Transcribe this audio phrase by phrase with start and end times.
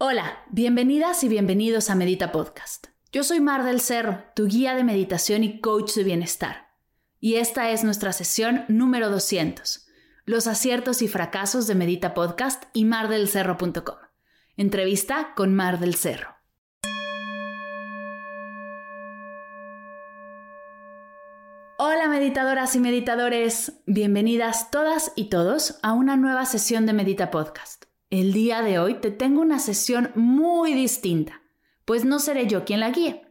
[0.00, 2.86] Hola, bienvenidas y bienvenidos a Medita Podcast.
[3.10, 6.68] Yo soy Mar del Cerro, tu guía de meditación y coach de bienestar.
[7.18, 9.88] Y esta es nuestra sesión número 200,
[10.24, 13.96] los aciertos y fracasos de Medita Podcast y mardelcerro.com.
[14.56, 16.36] Entrevista con Mar del Cerro.
[21.76, 27.87] Hola meditadoras y meditadores, bienvenidas todas y todos a una nueva sesión de Medita Podcast.
[28.10, 31.42] El día de hoy te tengo una sesión muy distinta,
[31.84, 33.22] pues no seré yo quien la guíe.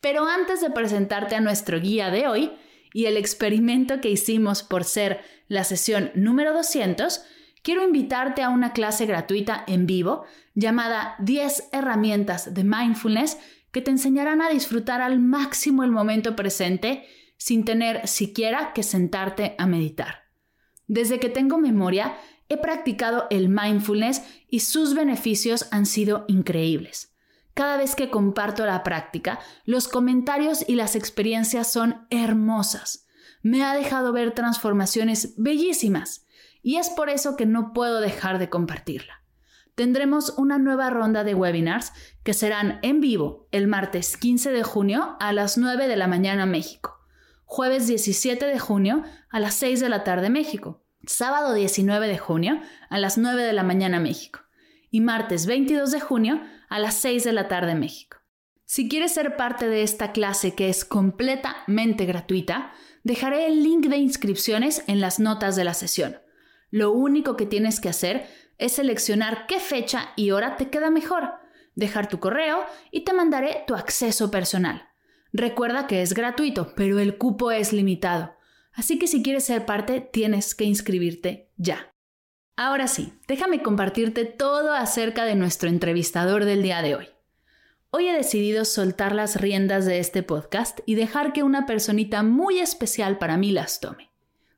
[0.00, 2.52] Pero antes de presentarte a nuestro guía de hoy
[2.92, 7.22] y el experimento que hicimos por ser la sesión número 200,
[7.62, 13.38] quiero invitarte a una clase gratuita en vivo llamada 10 herramientas de mindfulness
[13.70, 19.54] que te enseñarán a disfrutar al máximo el momento presente sin tener siquiera que sentarte
[19.58, 20.24] a meditar.
[20.88, 22.16] Desde que tengo memoria,
[22.48, 27.12] He practicado el mindfulness y sus beneficios han sido increíbles.
[27.54, 33.06] Cada vez que comparto la práctica, los comentarios y las experiencias son hermosas.
[33.42, 36.26] Me ha dejado ver transformaciones bellísimas
[36.62, 39.22] y es por eso que no puedo dejar de compartirla.
[39.74, 45.16] Tendremos una nueva ronda de webinars que serán en vivo el martes 15 de junio
[45.18, 46.98] a las 9 de la mañana México,
[47.44, 52.60] jueves 17 de junio a las 6 de la tarde México sábado 19 de junio
[52.88, 54.40] a las 9 de la mañana México
[54.90, 58.18] y martes 22 de junio a las 6 de la tarde México.
[58.64, 62.72] Si quieres ser parte de esta clase que es completamente gratuita,
[63.04, 66.18] dejaré el link de inscripciones en las notas de la sesión.
[66.70, 68.26] Lo único que tienes que hacer
[68.58, 71.30] es seleccionar qué fecha y hora te queda mejor,
[71.76, 74.88] dejar tu correo y te mandaré tu acceso personal.
[75.32, 78.35] Recuerda que es gratuito, pero el cupo es limitado.
[78.76, 81.90] Así que si quieres ser parte, tienes que inscribirte ya.
[82.56, 87.08] Ahora sí, déjame compartirte todo acerca de nuestro entrevistador del día de hoy.
[87.90, 92.58] Hoy he decidido soltar las riendas de este podcast y dejar que una personita muy
[92.58, 94.10] especial para mí las tome.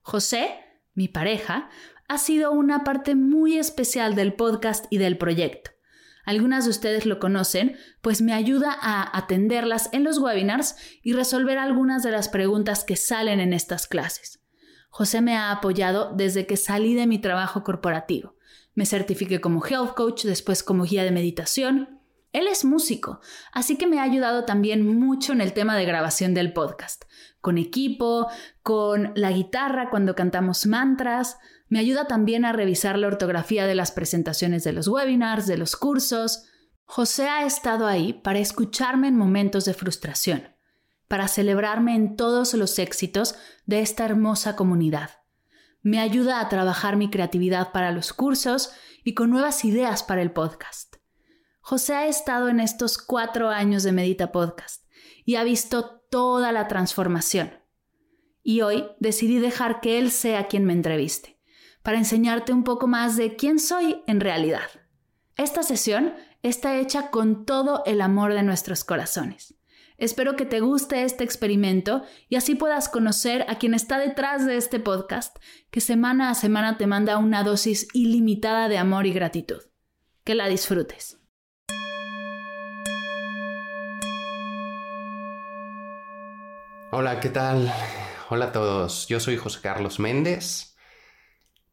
[0.02, 0.50] José,
[0.94, 1.70] mi pareja,
[2.08, 5.70] ha sido una parte muy especial del podcast y del proyecto.
[6.28, 11.56] Algunas de ustedes lo conocen, pues me ayuda a atenderlas en los webinars y resolver
[11.56, 14.38] algunas de las preguntas que salen en estas clases.
[14.90, 18.36] José me ha apoyado desde que salí de mi trabajo corporativo.
[18.74, 21.98] Me certifiqué como health coach, después como guía de meditación.
[22.34, 23.20] Él es músico,
[23.54, 27.04] así que me ha ayudado también mucho en el tema de grabación del podcast,
[27.40, 28.28] con equipo,
[28.62, 33.92] con la guitarra cuando cantamos mantras, me ayuda también a revisar la ortografía de las
[33.92, 36.44] presentaciones de los webinars, de los cursos.
[36.84, 40.48] José ha estado ahí para escucharme en momentos de frustración,
[41.08, 43.34] para celebrarme en todos los éxitos
[43.66, 45.10] de esta hermosa comunidad.
[45.82, 48.72] Me ayuda a trabajar mi creatividad para los cursos
[49.04, 50.96] y con nuevas ideas para el podcast.
[51.60, 54.86] José ha estado en estos cuatro años de Medita Podcast
[55.26, 57.52] y ha visto toda la transformación.
[58.42, 61.37] Y hoy decidí dejar que él sea quien me entreviste
[61.82, 64.68] para enseñarte un poco más de quién soy en realidad.
[65.36, 69.54] Esta sesión está hecha con todo el amor de nuestros corazones.
[69.96, 74.56] Espero que te guste este experimento y así puedas conocer a quien está detrás de
[74.56, 75.36] este podcast,
[75.70, 79.60] que semana a semana te manda una dosis ilimitada de amor y gratitud.
[80.22, 81.18] Que la disfrutes.
[86.90, 87.72] Hola, ¿qué tal?
[88.30, 89.08] Hola a todos.
[89.08, 90.77] Yo soy José Carlos Méndez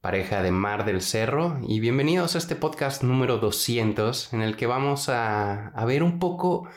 [0.06, 4.68] pareja de Mar del Cerro, y bienvenidos a este podcast número 200 en el que
[4.68, 6.70] vamos a, ver un poco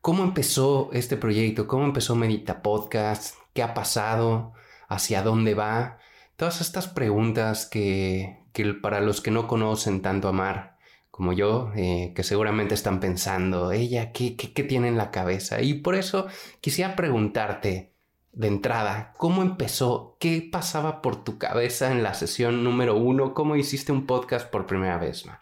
[0.00, 4.52] cómo empezó este proyecto, cómo empezó Medita Podcast, qué ha pasado,
[4.86, 5.98] hacia dónde va,
[6.36, 8.38] todas estas preguntas que,
[8.80, 10.76] para los que no conocen tanto a Mar
[11.10, 15.60] como yo, eh, que seguramente están pensando, ella, ¿qué, qué, qué tiene en la cabeza?
[15.60, 16.28] Y por eso
[16.60, 17.95] quisiera preguntarte,
[18.36, 20.18] de entrada, ¿cómo empezó?
[20.20, 23.32] ¿Qué pasaba por tu cabeza en la sesión número uno?
[23.32, 25.40] ¿Cómo hiciste un podcast por primera vez, Mar?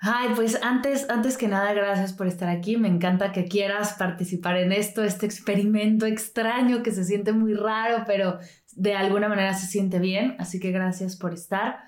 [0.00, 2.76] Ay, pues antes, antes que nada, gracias por estar aquí.
[2.76, 8.04] Me encanta que quieras participar en esto, este experimento extraño que se siente muy raro,
[8.06, 8.38] pero
[8.76, 10.36] de alguna manera se siente bien.
[10.38, 11.80] Así que gracias por estar.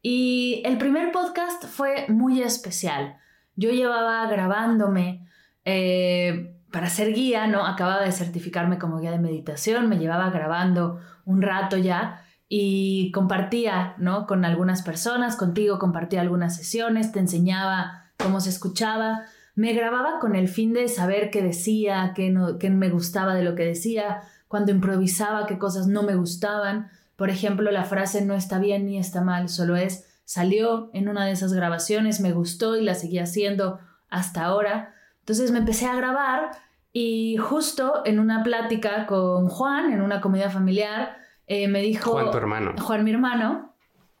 [0.00, 3.16] Y el primer podcast fue muy especial.
[3.56, 5.26] yo llevaba grabándome
[5.64, 7.66] eh, para ser guía, ¿no?
[7.66, 13.94] Acababa de certificarme como guía de meditación, me llevaba grabando un rato ya y compartía,
[13.98, 14.26] ¿no?
[14.26, 19.22] Con algunas personas, contigo compartía algunas sesiones, te enseñaba cómo se escuchaba.
[19.54, 23.44] Me grababa con el fin de saber qué decía, qué, no, qué me gustaba de
[23.44, 26.90] lo que decía, cuando improvisaba, qué cosas no me gustaban.
[27.16, 31.26] Por ejemplo, la frase no está bien ni está mal, solo es salió en una
[31.26, 33.78] de esas grabaciones, me gustó y la seguí haciendo
[34.08, 34.94] hasta ahora.
[35.22, 36.50] Entonces me empecé a grabar
[36.92, 41.16] y justo en una plática con Juan, en una comida familiar,
[41.46, 42.12] eh, me dijo...
[42.12, 42.74] Juan, tu hermano.
[42.78, 43.74] Juan, mi hermano,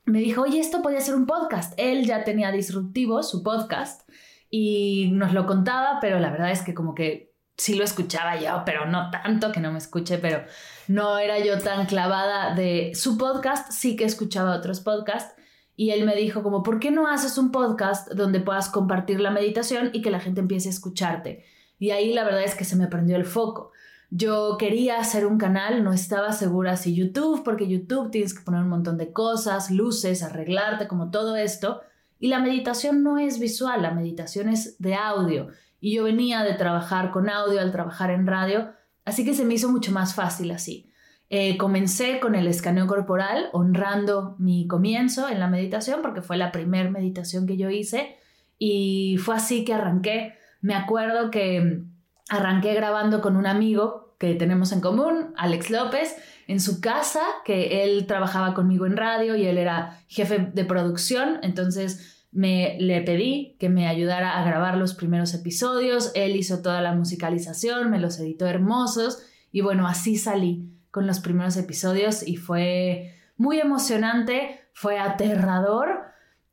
[0.04, 1.74] me dijo, oye, esto podía ser un podcast.
[1.76, 4.08] Él ya tenía Disruptivo, su podcast,
[4.48, 8.62] y nos lo contaba, pero la verdad es que como que sí lo escuchaba yo,
[8.64, 10.44] pero no tanto que no me escuche, pero
[10.88, 15.34] no era yo tan clavada de su podcast, sí que escuchaba otros podcasts.
[15.82, 19.32] Y él me dijo como, ¿por qué no haces un podcast donde puedas compartir la
[19.32, 21.44] meditación y que la gente empiece a escucharte?
[21.80, 23.72] Y ahí la verdad es que se me prendió el foco.
[24.08, 28.62] Yo quería hacer un canal, no estaba segura si YouTube, porque YouTube tienes que poner
[28.62, 31.80] un montón de cosas, luces, arreglarte, como todo esto.
[32.20, 35.48] Y la meditación no es visual, la meditación es de audio.
[35.80, 38.70] Y yo venía de trabajar con audio al trabajar en radio,
[39.04, 40.91] así que se me hizo mucho más fácil así.
[41.34, 46.52] Eh, comencé con el escaneo corporal, honrando mi comienzo en la meditación, porque fue la
[46.52, 48.18] primera meditación que yo hice.
[48.58, 50.34] Y fue así que arranqué.
[50.60, 51.84] Me acuerdo que
[52.28, 56.16] arranqué grabando con un amigo que tenemos en común, Alex López,
[56.48, 61.38] en su casa, que él trabajaba conmigo en radio y él era jefe de producción,
[61.42, 66.82] entonces me le pedí que me ayudara a grabar los primeros episodios, él hizo toda
[66.82, 72.36] la musicalización, me los editó hermosos y bueno, así salí con los primeros episodios y
[72.36, 76.02] fue muy emocionante, fue aterrador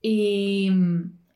[0.01, 0.71] y,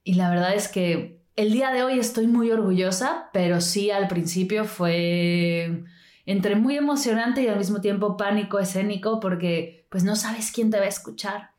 [0.03, 4.07] y la verdad es que el día de hoy estoy muy orgullosa, pero sí al
[4.07, 5.83] principio fue
[6.25, 10.79] entre muy emocionante y al mismo tiempo pánico escénico porque pues no sabes quién te
[10.79, 11.51] va a escuchar.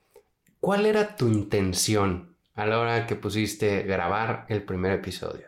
[0.60, 5.46] ¿Cuál era tu intención a la hora que pusiste grabar el primer episodio?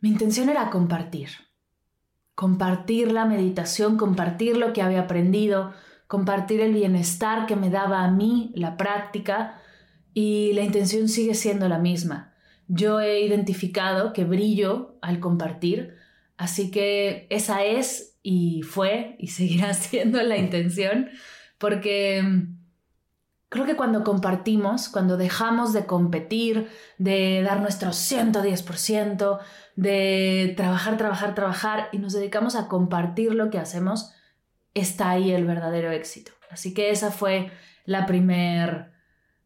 [0.00, 1.30] Mi intención era compartir.
[2.36, 5.72] Compartir la meditación, compartir lo que había aprendido,
[6.06, 9.60] compartir el bienestar que me daba a mí la práctica
[10.14, 12.32] y la intención sigue siendo la misma.
[12.68, 15.96] Yo he identificado que brillo al compartir,
[16.36, 21.10] así que esa es y fue y seguirá siendo la intención,
[21.58, 22.55] porque mm,
[23.56, 26.68] creo que cuando compartimos, cuando dejamos de competir,
[26.98, 29.38] de dar nuestro 110%,
[29.74, 34.12] de trabajar, trabajar, trabajar y nos dedicamos a compartir lo que hacemos,
[34.74, 36.32] está ahí el verdadero éxito.
[36.50, 37.50] Así que esa fue
[37.84, 38.92] la primera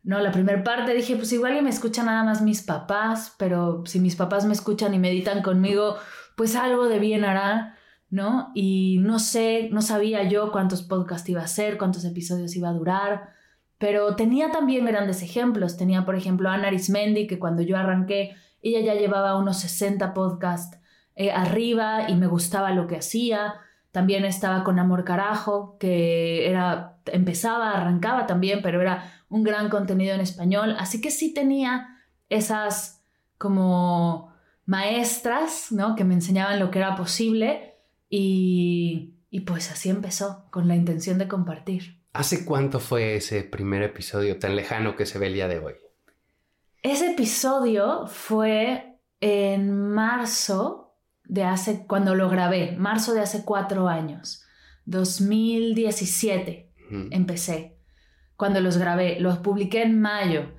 [0.02, 3.84] no, la primera parte dije, pues igual y me escuchan nada más mis papás, pero
[3.84, 5.96] si mis papás me escuchan y meditan conmigo,
[6.36, 7.76] pues algo de bien hará,
[8.08, 8.50] ¿no?
[8.54, 12.72] Y no sé, no sabía yo cuántos podcasts iba a hacer, cuántos episodios iba a
[12.72, 13.34] durar,
[13.80, 15.78] pero tenía también grandes ejemplos.
[15.78, 20.78] Tenía, por ejemplo, Ana Arismendi, que cuando yo arranqué, ella ya llevaba unos 60 podcasts
[21.16, 23.54] eh, arriba y me gustaba lo que hacía.
[23.90, 30.14] También estaba con Amor Carajo, que era, empezaba, arrancaba también, pero era un gran contenido
[30.14, 30.76] en español.
[30.78, 31.88] Así que sí tenía
[32.28, 33.02] esas
[33.38, 34.30] como
[34.66, 35.96] maestras, ¿no?
[35.96, 37.76] Que me enseñaban lo que era posible
[38.10, 41.99] y, y pues así empezó, con la intención de compartir.
[42.12, 45.74] ¿Hace cuánto fue ese primer episodio tan lejano que se ve el día de hoy?
[46.82, 54.42] Ese episodio fue en marzo de hace, cuando lo grabé, marzo de hace cuatro años,
[54.86, 56.68] 2017
[57.12, 57.76] empecé,
[58.36, 60.54] cuando los grabé, los publiqué en mayo.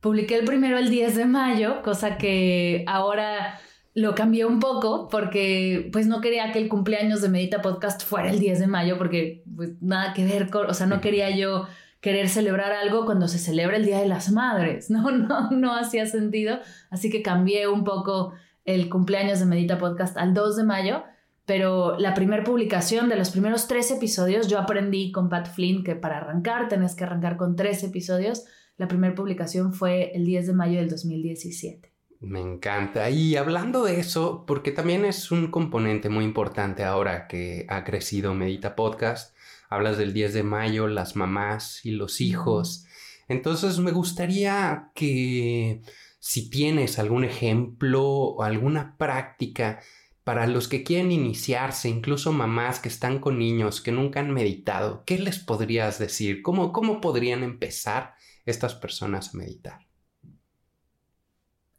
[0.00, 3.60] Publiqué el primero el 10 de mayo, cosa que ahora
[3.98, 8.30] lo cambié un poco porque pues no quería que el cumpleaños de Medita Podcast fuera
[8.30, 11.66] el 10 de mayo porque pues nada que ver con, o sea, no quería yo
[12.00, 16.06] querer celebrar algo cuando se celebra el Día de las Madres, no, no, no hacía
[16.06, 18.32] sentido, así que cambié un poco
[18.64, 21.02] el cumpleaños de Medita Podcast al 2 de mayo,
[21.44, 25.96] pero la primera publicación de los primeros tres episodios, yo aprendí con Pat Flynn que
[25.96, 28.44] para arrancar tenés que arrancar con tres episodios.
[28.76, 31.87] La primera publicación fue el 10 de mayo del 2017.
[32.20, 33.10] Me encanta.
[33.10, 38.34] Y hablando de eso, porque también es un componente muy importante ahora que ha crecido
[38.34, 39.36] Medita Podcast,
[39.68, 42.86] hablas del 10 de mayo, las mamás y los hijos.
[43.28, 45.82] Entonces me gustaría que
[46.18, 49.80] si tienes algún ejemplo o alguna práctica
[50.24, 55.04] para los que quieren iniciarse, incluso mamás que están con niños que nunca han meditado,
[55.06, 56.42] ¿qué les podrías decir?
[56.42, 59.87] ¿Cómo, cómo podrían empezar estas personas a meditar?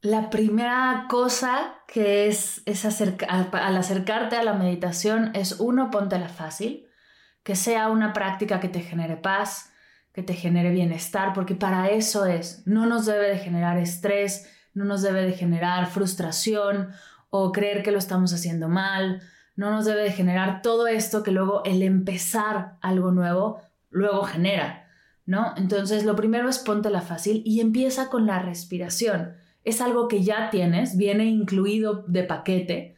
[0.01, 6.87] La primera cosa que es, es al acercarte a la meditación es uno, póntela fácil,
[7.43, 9.73] que sea una práctica que te genere paz,
[10.13, 14.85] que te genere bienestar, porque para eso es, no nos debe de generar estrés, no
[14.85, 16.91] nos debe de generar frustración
[17.29, 19.21] o creer que lo estamos haciendo mal,
[19.57, 24.87] no nos debe de generar todo esto que luego el empezar algo nuevo luego genera,
[25.25, 25.53] ¿no?
[25.57, 30.49] Entonces lo primero es póntela fácil y empieza con la respiración es algo que ya
[30.49, 32.95] tienes, viene incluido de paquete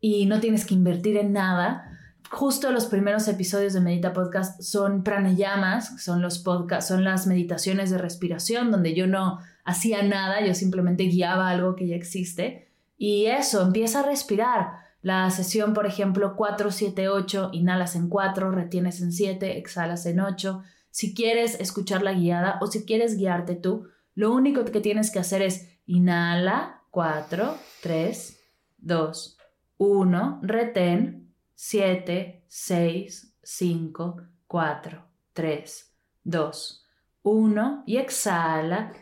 [0.00, 1.98] y no tienes que invertir en nada.
[2.30, 7.90] Justo los primeros episodios de Medita Podcast son pranayamas, son los podcast, son las meditaciones
[7.90, 13.26] de respiración donde yo no hacía nada, yo simplemente guiaba algo que ya existe y
[13.26, 14.72] eso, empieza a respirar.
[15.00, 20.62] La sesión, por ejemplo, 4-7-8, inhalas en 4, retienes en 7, exhalas en 8.
[20.90, 25.18] Si quieres escuchar la guiada o si quieres guiarte tú, lo único que tienes que
[25.18, 28.40] hacer es Inhala, 4, 3,
[28.78, 29.38] 2,
[29.78, 30.40] 1.
[30.42, 34.16] Retén, 7, 6, 5,
[34.46, 36.86] 4, 3, 2,
[37.22, 37.82] 1.
[37.86, 38.92] Y exhala,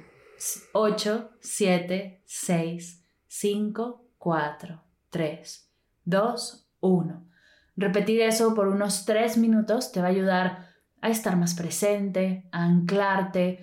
[0.73, 5.71] 8, 7, 6, 5, 4, 3,
[6.05, 7.29] 2, 1.
[7.77, 10.69] Repetir eso por unos 3 minutos te va a ayudar
[11.03, 13.61] a estar más presente, a anclarte,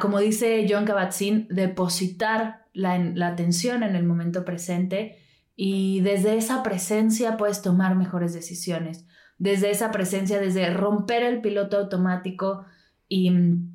[0.00, 5.18] como dice John Kabat-Zinn, depositar la, la atención en el momento presente
[5.56, 9.06] y desde esa presencia puedes tomar mejores decisiones.
[9.38, 12.64] Desde esa presencia, desde romper el piloto automático
[13.08, 13.74] y mm,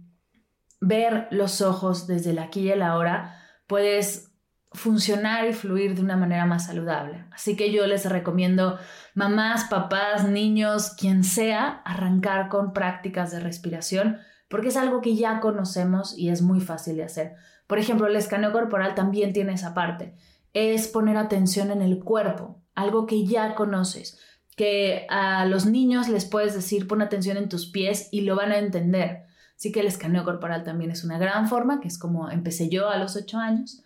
[0.79, 3.35] ver los ojos desde el aquí y el ahora,
[3.67, 4.31] puedes
[4.73, 7.25] funcionar y fluir de una manera más saludable.
[7.31, 8.79] Así que yo les recomiendo,
[9.13, 14.19] mamás, papás, niños, quien sea, arrancar con prácticas de respiración
[14.51, 17.35] porque es algo que ya conocemos y es muy fácil de hacer.
[17.67, 20.13] Por ejemplo, el escaneo corporal también tiene esa parte.
[20.53, 24.19] Es poner atención en el cuerpo, algo que ya conoces,
[24.57, 28.51] que a los niños les puedes decir pon atención en tus pies y lo van
[28.51, 29.23] a entender.
[29.55, 32.89] Así que el escaneo corporal también es una gran forma, que es como empecé yo
[32.89, 33.83] a los 8 años,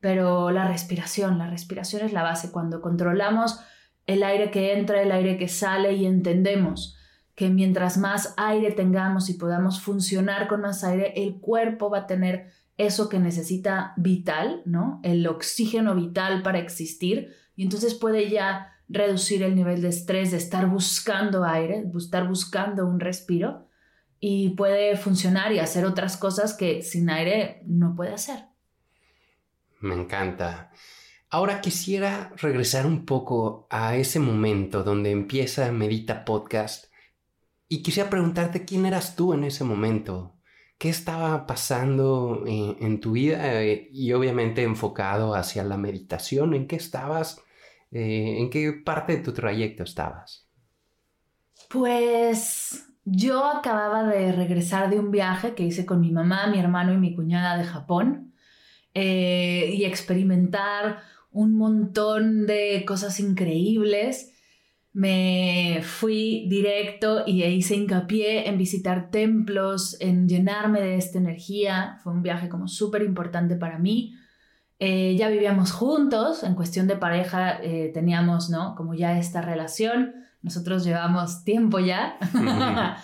[0.00, 2.52] pero la respiración, la respiración es la base.
[2.52, 3.60] Cuando controlamos
[4.06, 6.95] el aire que entra, el aire que sale y entendemos
[7.36, 12.06] que mientras más aire tengamos y podamos funcionar con más aire, el cuerpo va a
[12.06, 15.00] tener eso que necesita vital, ¿no?
[15.04, 20.38] El oxígeno vital para existir y entonces puede ya reducir el nivel de estrés de
[20.38, 23.68] estar buscando aire, estar buscando un respiro
[24.18, 28.44] y puede funcionar y hacer otras cosas que sin aire no puede hacer.
[29.80, 30.70] Me encanta.
[31.28, 36.86] Ahora quisiera regresar un poco a ese momento donde empieza Medita Podcast
[37.68, 40.34] y quisiera preguntarte quién eras tú en ese momento.
[40.78, 43.62] ¿Qué estaba pasando en, tu vida?
[43.62, 46.52] Eh, y obviamente enfocado hacia la meditación.
[46.54, 47.42] ¿En qué estabas?
[47.90, 50.46] Eh, ¿En qué parte de tu trayecto estabas?
[51.70, 56.92] Pues yo acababa de regresar de un viaje que hice con mi mamá, mi hermano
[56.92, 58.34] y mi cuñada de Japón
[58.92, 64.35] eh, y experimentar un montón de cosas increíbles
[64.96, 71.98] me fui directo y hice hincapié en visitar templos, en llenarme de esta energía.
[72.02, 74.14] Fue un viaje como súper importante para mí.
[74.78, 78.74] Eh, ya vivíamos juntos, en cuestión de pareja eh, teníamos, ¿no?
[78.74, 80.14] Como ya esta relación.
[80.40, 82.16] Nosotros llevamos tiempo ya.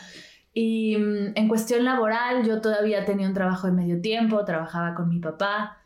[0.54, 5.10] y mm, en cuestión laboral, yo todavía tenía un trabajo de medio tiempo, trabajaba con
[5.10, 5.81] mi papá.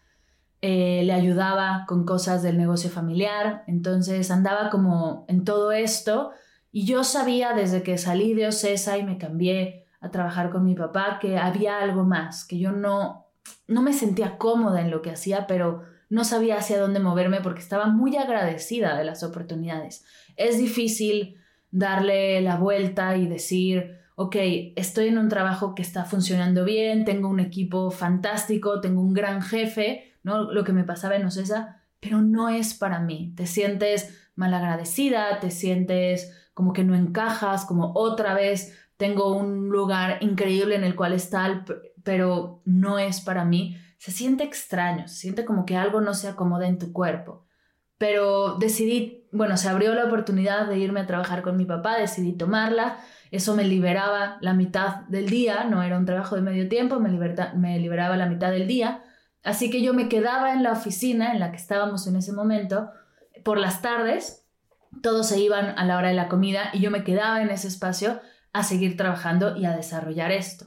[0.63, 6.33] Eh, le ayudaba con cosas del negocio familiar, entonces andaba como en todo esto
[6.73, 10.75] y yo sabía desde que salí de Ocesa y me cambié a trabajar con mi
[10.75, 13.27] papá que había algo más, que yo no,
[13.69, 17.61] no me sentía cómoda en lo que hacía, pero no sabía hacia dónde moverme porque
[17.61, 20.05] estaba muy agradecida de las oportunidades.
[20.37, 21.37] Es difícil
[21.71, 24.37] darle la vuelta y decir, ok,
[24.77, 29.43] estoy en un trabajo que está funcionando bien, tengo un equipo fantástico, tengo un gran
[29.43, 30.53] jefe, ¿no?
[30.53, 33.33] Lo que me pasaba en Ocesa, pero no es para mí.
[33.37, 40.19] Te sientes malagradecida, te sientes como que no encajas, como otra vez tengo un lugar
[40.23, 41.65] increíble en el cual estar,
[42.03, 43.79] pero no es para mí.
[43.99, 47.45] Se siente extraño, se siente como que algo no se acomoda en tu cuerpo.
[47.97, 52.33] Pero decidí, bueno, se abrió la oportunidad de irme a trabajar con mi papá, decidí
[52.33, 52.99] tomarla.
[53.31, 57.11] Eso me liberaba la mitad del día, no era un trabajo de medio tiempo, me,
[57.55, 59.05] me liberaba la mitad del día
[59.47, 62.91] Así que yo me quedaba en la oficina en la que estábamos en ese momento
[63.45, 64.45] por las tardes,
[65.03, 67.69] todos se iban a la hora de la comida y yo me quedaba en ese
[67.69, 68.21] espacio
[68.53, 70.67] a seguir trabajando y a desarrollar esto.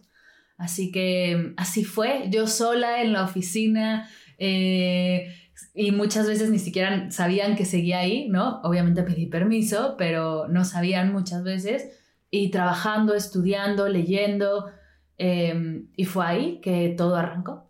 [0.58, 4.10] Así que así fue, yo sola en la oficina,
[4.40, 5.36] Eh,
[5.74, 8.62] y muchas veces ni siquiera sabían que seguía ahí, ¿no?
[8.64, 11.90] Obviamente pedí permiso, pero no sabían muchas veces.
[12.32, 14.72] Y trabajando, estudiando, leyendo,
[15.18, 17.69] em, y fue ahí que todo arrancó.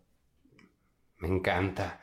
[1.20, 2.00] Me encanta.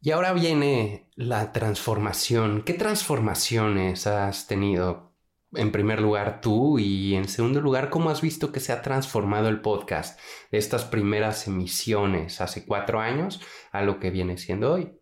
[0.00, 2.62] Y ahora viene la transformación.
[2.62, 5.12] ¿Qué transformaciones has tenido?
[5.54, 9.48] En primer lugar tú y en segundo lugar, ¿cómo has visto que se ha transformado
[9.48, 10.20] el podcast
[10.50, 13.40] de estas primeras emisiones hace cuatro años
[13.72, 14.92] a lo que viene siendo hoy?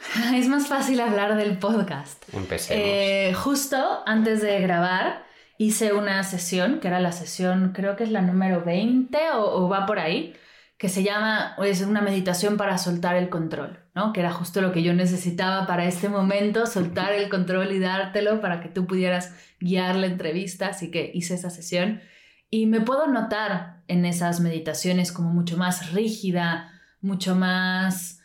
[0.34, 2.22] Es más fácil hablar del podcast.
[2.32, 2.82] Empecemos.
[2.84, 5.24] Eh, justo antes de grabar
[5.58, 9.84] hice una sesión, que era la sesión, creo que es la número 20 o, va
[9.84, 10.34] por ahí,
[10.80, 14.14] que se llama, es una meditación para soltar el control, ¿no?
[14.14, 18.40] Que era justo lo que yo necesitaba para este momento, soltar el control y dártelo
[18.40, 22.00] para que tú pudieras guiar la entrevista, así que hice esa sesión.
[22.48, 26.72] Y me puedo notar en esas meditaciones como mucho más rígida,
[27.02, 28.20] mucho más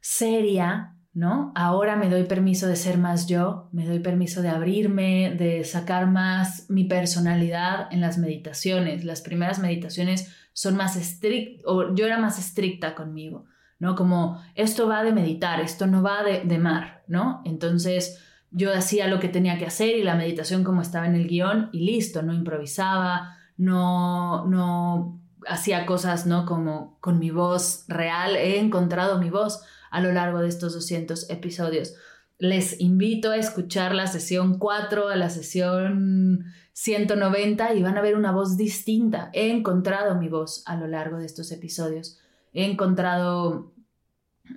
[0.00, 1.50] seria, ¿no?
[1.56, 6.06] Ahora me doy permiso de ser más yo, me doy permiso de abrirme, de sacar
[6.06, 9.04] más mi personalidad en las meditaciones.
[9.04, 13.44] Las primeras meditaciones son más estrictas, o yo era más estricta conmigo,
[13.78, 13.94] ¿no?
[13.94, 17.42] Como esto va de meditar, esto no va de, de mar, ¿no?
[17.44, 21.28] Entonces yo hacía lo que tenía que hacer y la meditación como estaba en el
[21.28, 26.46] guion y listo, no improvisaba, no, no hacía cosas, ¿no?
[26.46, 29.60] Como con mi voz real, he encontrado mi voz
[29.90, 31.96] a lo largo de estos 200 episodios.
[32.38, 38.16] Les invito a escuchar la sesión 4 a la sesión 190 y van a ver
[38.16, 39.30] una voz distinta.
[39.32, 42.18] He encontrado mi voz a lo largo de estos episodios.
[42.52, 43.72] He encontrado,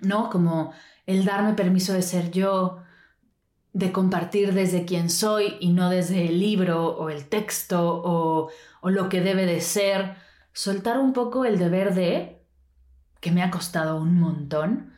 [0.02, 0.30] ¿no?
[0.30, 0.74] Como
[1.06, 2.80] el darme permiso de ser yo,
[3.72, 8.50] de compartir desde quien soy y no desde el libro o el texto o,
[8.82, 10.16] o lo que debe de ser.
[10.52, 12.44] Soltar un poco el deber de,
[13.22, 14.92] que me ha costado un montón,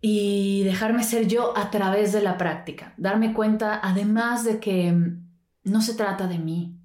[0.00, 2.92] y dejarme ser yo a través de la práctica.
[2.96, 5.14] Darme cuenta, además de que
[5.64, 6.78] no se trata de mí.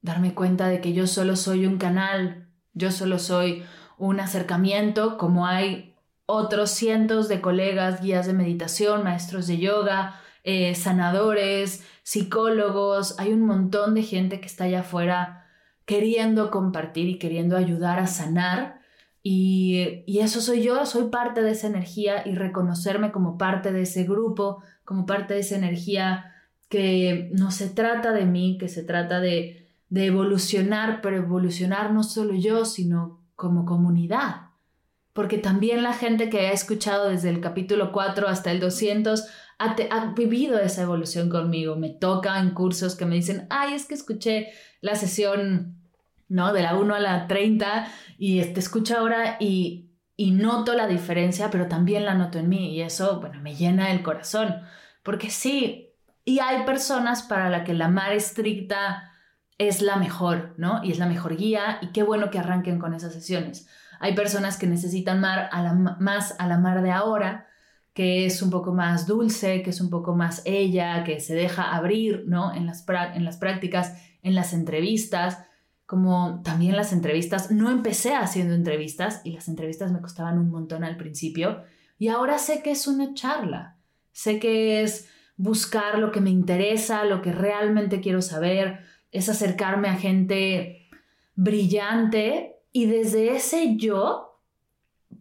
[0.00, 3.64] Darme cuenta de que yo solo soy un canal, yo solo soy
[3.98, 5.94] un acercamiento, como hay
[6.26, 13.18] otros cientos de colegas, guías de meditación, maestros de yoga, eh, sanadores, psicólogos.
[13.18, 15.46] Hay un montón de gente que está allá afuera
[15.84, 18.82] queriendo compartir y queriendo ayudar a sanar
[19.22, 24.04] y, eso soy yo, soy parte de esa energía y reconocerme como parte de ese
[24.04, 26.31] grupo, como parte de esa energía
[26.72, 32.02] que no se trata de mí, que se trata de, de evolucionar, pero evolucionar no
[32.02, 34.52] solo yo, sino como comunidad.
[35.12, 39.26] Porque también la gente que ha escuchado desde el capítulo 4 hasta el 200
[39.58, 41.76] ha, ha, vivido esa evolución conmigo.
[41.76, 44.48] Me toca en cursos que me dicen, ay, es que escuché
[44.80, 45.76] la sesión
[46.30, 46.54] ¿no?
[46.54, 51.50] De la 1 a la 30 y te escucho ahora y, y noto la diferencia,
[51.50, 54.62] pero también la noto en mí y eso, bueno, me llena el corazón.
[55.02, 55.91] Porque sí,
[56.24, 59.10] y hay personas para las que la mar estricta
[59.58, 60.82] es la mejor, ¿no?
[60.84, 63.68] Y es la mejor guía y qué bueno que arranquen con esas sesiones.
[64.00, 65.50] Hay personas que necesitan mar
[66.00, 67.46] más a la mar de ahora,
[67.92, 71.74] que es un poco más dulce, que es un poco más ella, que se deja
[71.74, 72.52] abrir, ¿no?
[72.54, 75.38] En las prácticas, en las entrevistas
[75.92, 77.50] como también las entrevistas.
[77.50, 81.64] No empecé haciendo entrevistas y las entrevistas me costaban un montón al principio
[81.98, 83.76] y ahora sé que es una charla.
[84.10, 85.10] Sé que es
[85.42, 88.78] buscar lo que me interesa, lo que realmente quiero saber,
[89.10, 90.88] es acercarme a gente
[91.34, 94.38] brillante y desde ese yo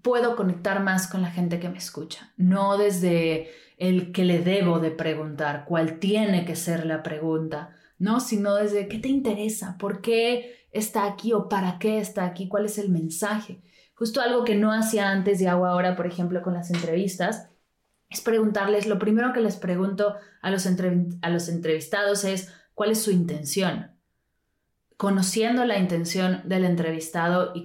[0.03, 4.77] puedo conectar más con la gente que me escucha, no desde el que le debo
[4.77, 10.01] de preguntar, cuál tiene que ser la pregunta, no, sino desde qué te interesa, por
[10.01, 13.60] qué está aquí o para qué está aquí, cuál es el mensaje.
[13.95, 17.50] Justo algo que no hacía antes y hago ahora, por ejemplo, con las entrevistas,
[18.12, 23.02] es preguntarles, lo primero que les pregunto a los, a los entrevistados es, ¿cuál es
[23.02, 23.91] su intención?
[24.97, 27.63] Conociendo la intención del entrevistado y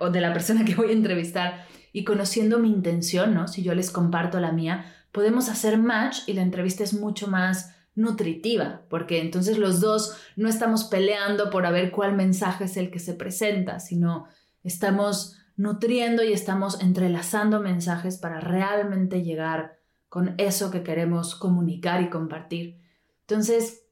[0.00, 3.48] o de la persona que voy a entrevistar y conociendo mi intención, ¿no?
[3.48, 7.74] Si yo les comparto la mía, podemos hacer match y la entrevista es mucho más
[7.94, 12.90] nutritiva, porque entonces los dos no estamos peleando por a ver cuál mensaje es el
[12.90, 14.26] que se presenta, sino
[14.62, 22.08] estamos nutriendo y estamos entrelazando mensajes para realmente llegar con eso que queremos comunicar y
[22.08, 22.80] compartir.
[23.22, 23.84] Entonces,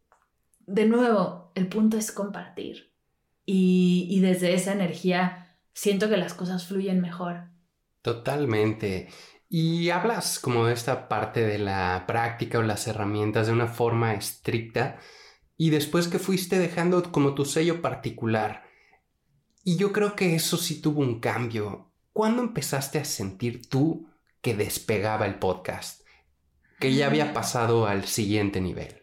[0.60, 2.92] de nuevo, el punto es compartir.
[3.44, 7.48] Y, desde esa energía siento que las cosas fluyen mejor.
[8.00, 9.08] Totalmente.
[9.48, 14.14] Y hablas como de esta parte de la práctica o las herramientas de una forma
[14.14, 14.98] estricta
[15.56, 18.65] y después que fuiste dejando como tu sello particular.
[19.68, 21.90] Y yo creo que eso sí tuvo un cambio.
[22.12, 24.08] ¿Cuándo empezaste a sentir tú
[24.40, 26.02] que despegaba el podcast?
[26.78, 29.02] Que ya había pasado al siguiente nivel.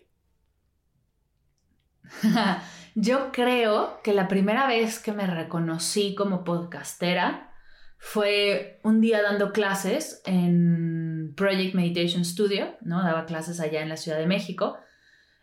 [2.95, 7.51] Yo creo que la primera vez que me reconocí como podcastera
[7.97, 13.03] fue un día dando clases en Project Meditation Studio, ¿no?
[13.03, 14.77] Daba clases allá en la Ciudad de México,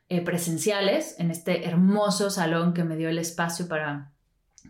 [0.08, 4.14] eh, presenciales, en este hermoso salón que me dio el espacio para,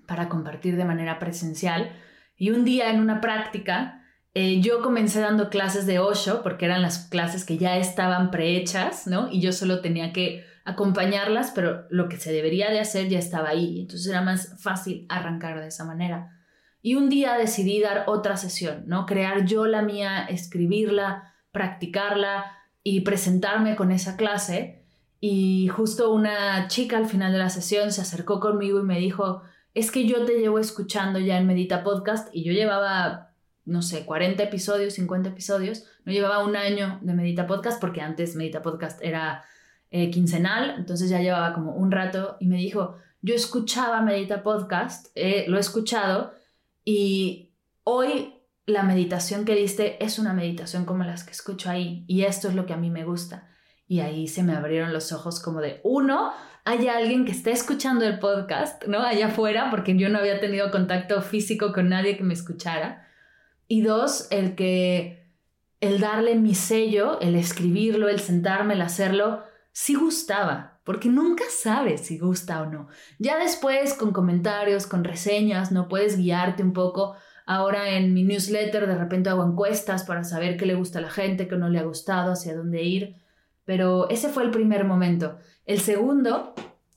[0.07, 1.93] para compartir de manera presencial.
[2.37, 4.03] Y un día en una práctica,
[4.35, 9.07] eh, yo comencé dando clases de Osho, porque eran las clases que ya estaban prehechas,
[9.07, 9.29] ¿no?
[9.31, 13.49] Y yo solo tenía que acompañarlas, pero lo que se debería de hacer ya estaba
[13.49, 16.37] ahí, entonces era más fácil arrancar de esa manera.
[16.83, 19.05] Y un día decidí dar otra sesión, ¿no?
[19.05, 24.85] Crear yo la mía, escribirla, practicarla y presentarme con esa clase.
[25.21, 29.43] Y justo una chica al final de la sesión se acercó conmigo y me dijo,
[29.75, 33.33] es que yo te llevo escuchando ya en Medita Podcast y yo llevaba,
[33.65, 38.35] no sé, 40 episodios, 50 episodios, no llevaba un año de Medita Podcast porque antes
[38.35, 39.45] Medita Podcast era
[39.91, 45.09] eh, quincenal, entonces ya llevaba como un rato y me dijo, yo escuchaba Medita Podcast,
[45.15, 46.33] eh, lo he escuchado
[46.85, 47.53] y
[47.85, 48.35] hoy
[48.67, 52.55] la meditación que diste es una meditación como las que escucho ahí y esto es
[52.55, 53.49] lo que a mí me gusta.
[53.87, 56.33] Y ahí se me abrieron los ojos como de, uno,
[56.65, 59.01] hay alguien que esté escuchando el podcast, ¿no?
[59.01, 63.07] Allá afuera, porque yo no había tenido contacto físico con nadie que me escuchara.
[63.67, 65.33] Y dos, el que,
[65.81, 69.43] el darle mi sello, el escribirlo, el sentarme, el hacerlo,
[69.73, 72.89] sí gustaba, porque nunca sabes si gusta o no.
[73.19, 77.17] Ya después, con comentarios, con reseñas, no puedes guiarte un poco.
[77.47, 81.11] Ahora en mi newsletter de repente hago encuestas para saber qué le gusta a la
[81.11, 83.17] gente, qué no le ha gustado, hacia dónde ir.
[83.65, 85.39] Pero ese fue el primer momento.
[85.71, 86.53] El segundo,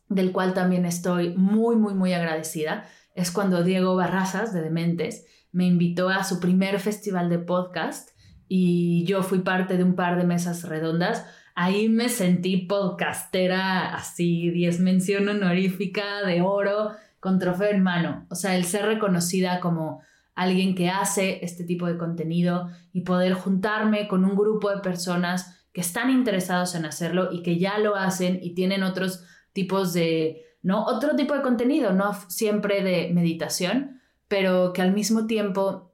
[0.09, 5.67] del cual también estoy muy, muy, muy agradecida, es cuando Diego Barrazas de Dementes me
[5.67, 8.09] invitó a su primer festival de podcast
[8.47, 14.49] y yo fui parte de un par de mesas redondas ahí me sentí podcastera así,
[14.49, 18.25] 10 mención honorífica de oro con trofeo en mano.
[18.31, 20.01] O sea, el ser reconocida como
[20.33, 25.62] alguien que hace este tipo de contenido y poder juntarme con un grupo de personas
[25.73, 30.43] que están interesados en hacerlo y que ya lo hacen y tienen otros tipos de,
[30.61, 30.85] ¿no?
[30.85, 35.91] Otro tipo de contenido, no siempre de meditación, pero que al mismo tiempo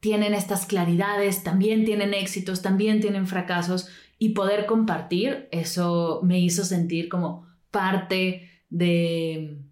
[0.00, 3.88] tienen estas claridades, también tienen éxitos, también tienen fracasos
[4.18, 9.62] y poder compartir, eso me hizo sentir como parte de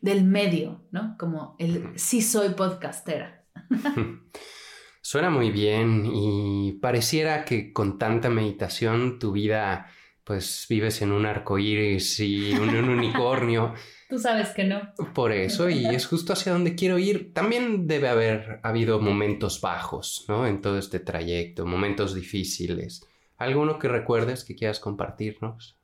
[0.00, 1.16] del medio, ¿no?
[1.18, 3.44] Como el sí soy podcastera.
[5.06, 9.86] Suena muy bien y pareciera que con tanta meditación tu vida
[10.24, 13.72] pues vives en un arco iris y un, un unicornio.
[14.10, 14.80] Tú sabes que no.
[15.14, 17.32] Por eso, y es justo hacia donde quiero ir.
[17.32, 20.44] También debe haber habido momentos bajos, ¿no?
[20.44, 23.06] En todo este trayecto, momentos difíciles.
[23.36, 25.78] ¿Alguno que recuerdes que quieras compartirnos?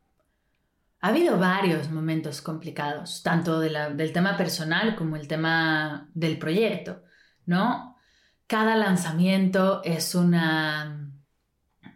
[0.98, 7.04] Ha habido varios momentos complicados, tanto del tema personal como el tema del proyecto,
[7.46, 7.91] ¿no?
[8.52, 11.10] Cada lanzamiento es una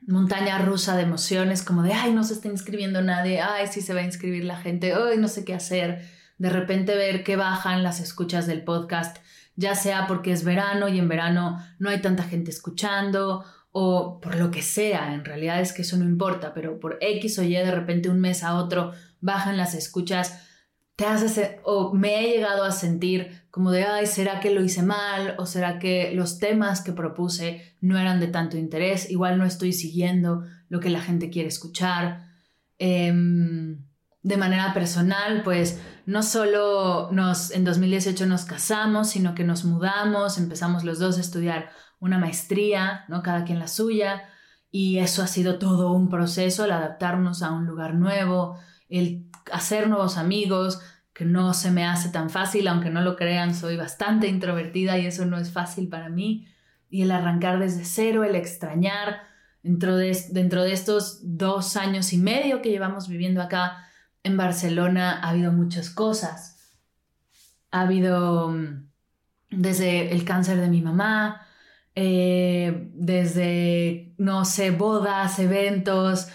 [0.07, 3.93] montaña rusa de emociones, como de, ay, no se está inscribiendo nadie, ay, sí se
[3.93, 6.09] va a inscribir la gente, ay, no sé qué hacer.
[6.39, 9.19] De repente ver que bajan las escuchas del podcast,
[9.55, 14.37] ya sea porque es verano y en verano no hay tanta gente escuchando, o por
[14.37, 17.53] lo que sea, en realidad es que eso no importa, pero por X o Y
[17.53, 20.41] de repente un mes a otro bajan las escuchas,
[20.97, 24.83] te hace, o me he llegado a sentir como de, ay, ¿será que lo hice
[24.83, 25.35] mal?
[25.39, 29.11] ¿O será que los temas que propuse no eran de tanto interés?
[29.11, 32.27] Igual no estoy siguiendo lo que la gente quiere escuchar.
[32.79, 33.85] Em,
[34.23, 40.39] de manera personal, pues no solo nos, en 2018 nos casamos, sino que nos mudamos,
[40.39, 43.23] empezamos los dos a estudiar una maestría, ¿no?
[43.23, 44.31] Cada quien la suya.
[44.71, 49.89] Y eso ha sido todo un proceso, el adaptarnos a un lugar nuevo, el hacer
[49.89, 50.81] nuevos amigos,
[51.13, 55.07] que no se me hace tan fácil, aunque no lo crean, soy bastante introvertida y
[55.07, 56.47] eso no es fácil para mí.
[56.91, 59.23] Y el arrancar desde cero, el extrañar,
[59.63, 63.89] dentro de, dentro de estos dos años y medio que llevamos viviendo acá
[64.23, 66.77] en Barcelona, ha habido muchas cosas.
[67.71, 68.89] Ha habido mm,
[69.51, 71.47] desde el cáncer de mi mamá,
[71.95, 76.29] eh, desde, no sé, bodas, eventos,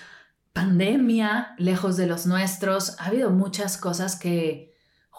[0.54, 3.00] pandemia, lejos de los nuestros.
[3.00, 4.72] Ha habido muchas cosas que,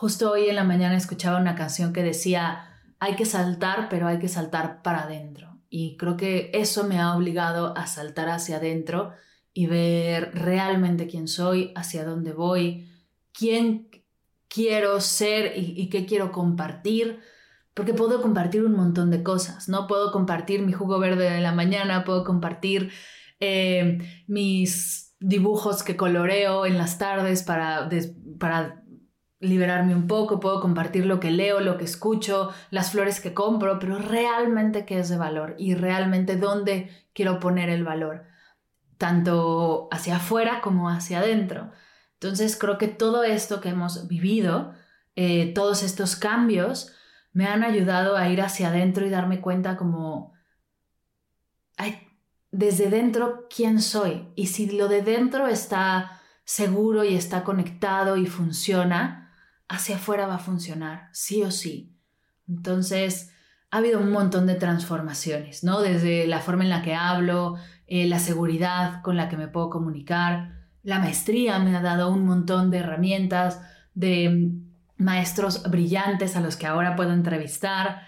[0.02, 2.64] Justo hoy en la mañana escuchaba una canción que decía,
[2.98, 5.60] hay que saltar, pero hay que saltar para adentro.
[5.70, 9.12] Y creo que eso me ha obligado a saltar hacia adentro
[9.54, 12.90] y ver realmente quién soy, hacia dónde voy,
[13.32, 13.90] quién,
[14.48, 17.20] quiero ser y, qué quiero compartir,
[17.72, 19.86] porque puedo compartir un montón de cosas, ¿no?
[19.86, 22.90] Puedo compartir mi jugo verde de la mañana, puedo compartir
[23.38, 27.88] eh, mis dibujos que coloreo en las tardes para,
[28.38, 28.82] para
[29.40, 33.78] liberarme un poco, puedo compartir lo que leo, lo que escucho, las flores que compro,
[33.78, 38.24] pero realmente qué es de valor y realmente dónde quiero poner el valor,
[38.98, 41.72] tanto hacia afuera como hacia adentro.
[42.14, 44.74] Entonces creo que todo esto que hemos vivido,
[45.16, 46.92] eh, todos estos cambios,
[47.32, 50.34] me han ayudado a ir hacia adentro y darme cuenta como,
[52.52, 54.28] desde dentro, quién soy.
[54.36, 59.32] Y si lo de dentro está seguro y está conectado y funciona,
[59.68, 61.96] hacia afuera va a funcionar, sí o sí.
[62.46, 63.32] Entonces,
[63.70, 65.80] ha habido un montón de transformaciones, ¿no?
[65.80, 69.70] Desde la forma en la que hablo, eh, la seguridad con la que me puedo
[69.70, 73.62] comunicar, la maestría me ha dado un montón de herramientas,
[73.94, 74.52] de
[74.98, 78.02] maestros brillantes a los que ahora puedo entrevistar.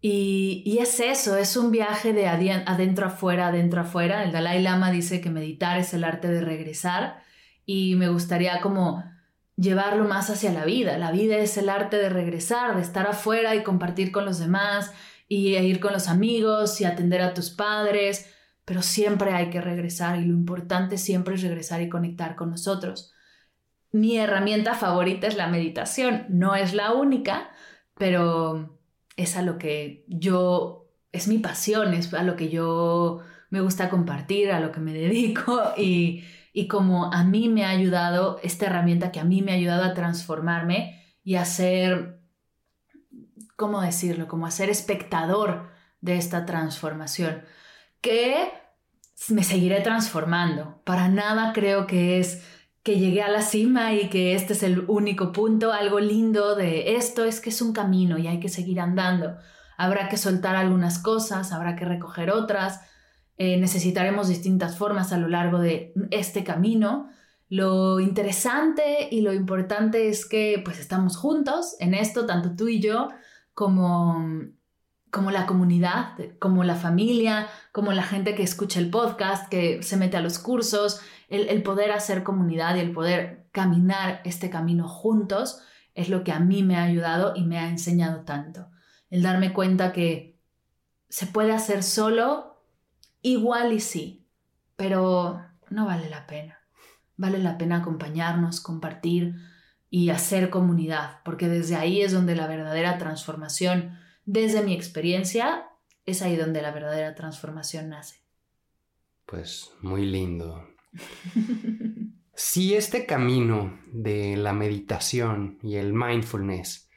[0.00, 4.22] Y, es eso, es un viaje de adentro afuera, adentro afuera.
[4.22, 7.22] El Dalai Lama dice que meditar es el arte de regresar
[7.66, 9.04] y me gustaría como
[9.56, 10.98] llevarlo más hacia la vida.
[10.98, 14.92] La vida es el arte de regresar, de estar afuera y compartir con los demás
[15.26, 18.32] y ir con los amigos y atender a tus padres
[18.68, 23.14] pero siempre hay que regresar y lo importante siempre es regresar y conectar con nosotros.
[23.92, 27.50] Mi herramienta favorita es la meditación, no es la única,
[27.94, 28.77] pero
[29.18, 33.90] es a lo que yo, es mi pasión, es a lo que yo me gusta
[33.90, 38.66] compartir, a lo que me dedico y, y como a mí me ha ayudado, esta
[38.66, 42.20] herramienta que a mí me ha ayudado a transformarme y a ser,
[43.56, 44.28] ¿cómo decirlo?
[44.28, 45.68] Como a ser espectador
[46.00, 47.42] de esta transformación
[48.00, 48.52] que
[49.30, 50.80] me seguiré transformando.
[50.84, 52.44] Para nada creo que es
[52.88, 55.74] que llegué a la cima y que este es el único punto.
[55.74, 59.36] Algo lindo de esto es que es un camino y hay que seguir andando.
[59.76, 62.80] Habrá que soltar algunas cosas, habrá que recoger otras.
[63.36, 67.10] Eh, necesitaremos distintas formas a lo largo de este camino.
[67.50, 72.80] Lo interesante y lo importante es que pues estamos juntos en esto, tanto tú y
[72.80, 73.10] yo,
[73.52, 74.24] como
[75.10, 79.96] como la comunidad, como la familia, como la gente que escucha el podcast, que se
[79.96, 85.60] mete a los cursos, el, poder hacer comunidad y el poder caminar este camino juntos
[85.94, 88.68] es lo que a mí me ha ayudado y me ha enseñado tanto.
[89.10, 90.38] El darme cuenta que
[91.08, 92.62] se puede hacer solo,
[93.22, 94.26] igual y sí,
[94.76, 96.58] pero no vale la pena.
[97.16, 99.34] Vale la pena acompañarnos, compartir
[99.90, 105.66] y hacer comunidad, porque desde ahí es donde la verdadera transformación desde mi experiencia,
[106.04, 108.22] es ahí donde la verdadera transformación nace.
[109.24, 110.67] Pues muy lindo.
[112.34, 116.88] Si este camino de la meditación y el mindfulness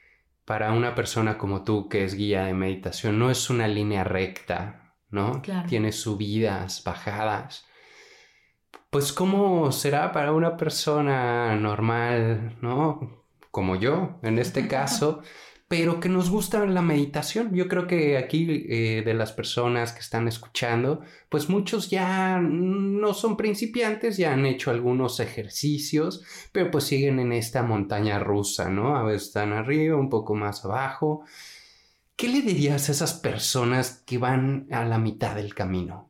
[0.45, 4.95] para una persona como tú que es guía de meditación no es una línea recta,
[5.09, 5.41] ¿no?
[5.67, 7.65] Tiene subidas, bajadas.
[8.89, 13.25] Pues cómo será para una persona normal, ¿no?
[13.49, 15.21] Como yo, en este caso,
[15.71, 17.55] pero que nos gusta la meditación.
[17.55, 23.13] Yo creo que aquí eh, de las personas que están escuchando, pues muchos ya no
[23.13, 28.97] son principiantes, ya han hecho algunos ejercicios, pero pues siguen en esta montaña rusa, ¿no?
[28.97, 31.23] A veces están arriba, un poco más abajo.
[32.17, 36.09] ¿Qué le dirías a esas personas que van a la mitad del camino?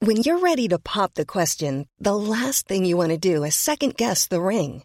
[0.00, 3.56] When you're ready to pop the question, the last thing you want to do is
[3.56, 4.84] second guess the ring.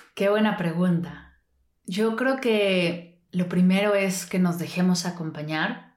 [0.13, 1.39] Qué buena pregunta.
[1.85, 5.95] Yo creo que lo primero es que nos dejemos acompañar.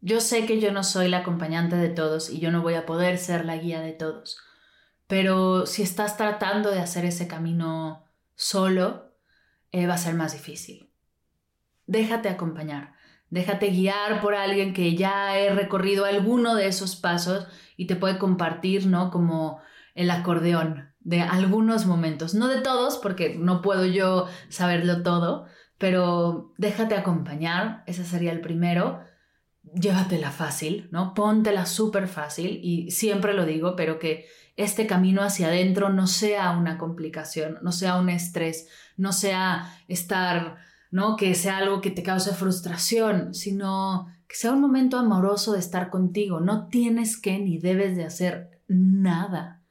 [0.00, 2.86] Yo sé que yo no soy la acompañante de todos y yo no voy a
[2.86, 4.38] poder ser la guía de todos,
[5.06, 9.14] pero si estás tratando de hacer ese camino solo,
[9.70, 10.90] eh, va a ser más difícil.
[11.86, 12.94] Déjate acompañar,
[13.30, 17.46] déjate guiar por alguien que ya he recorrido alguno de esos pasos
[17.76, 19.12] y te puede compartir, ¿no?
[19.12, 19.60] Como
[19.94, 25.46] el acordeón, de algunos momentos, no de todos, porque no puedo yo saberlo todo,
[25.78, 29.00] pero déjate acompañar, ese sería el primero.
[29.74, 31.14] Llévatela fácil, ¿no?
[31.14, 36.50] Póntela súper fácil y siempre lo digo, pero que este camino hacia adentro no sea
[36.50, 40.56] una complicación, no sea un estrés, no sea estar,
[40.90, 41.16] ¿no?
[41.16, 45.90] Que sea algo que te cause frustración, sino que sea un momento amoroso de estar
[45.90, 46.40] contigo.
[46.40, 49.61] No tienes que ni debes de hacer nada.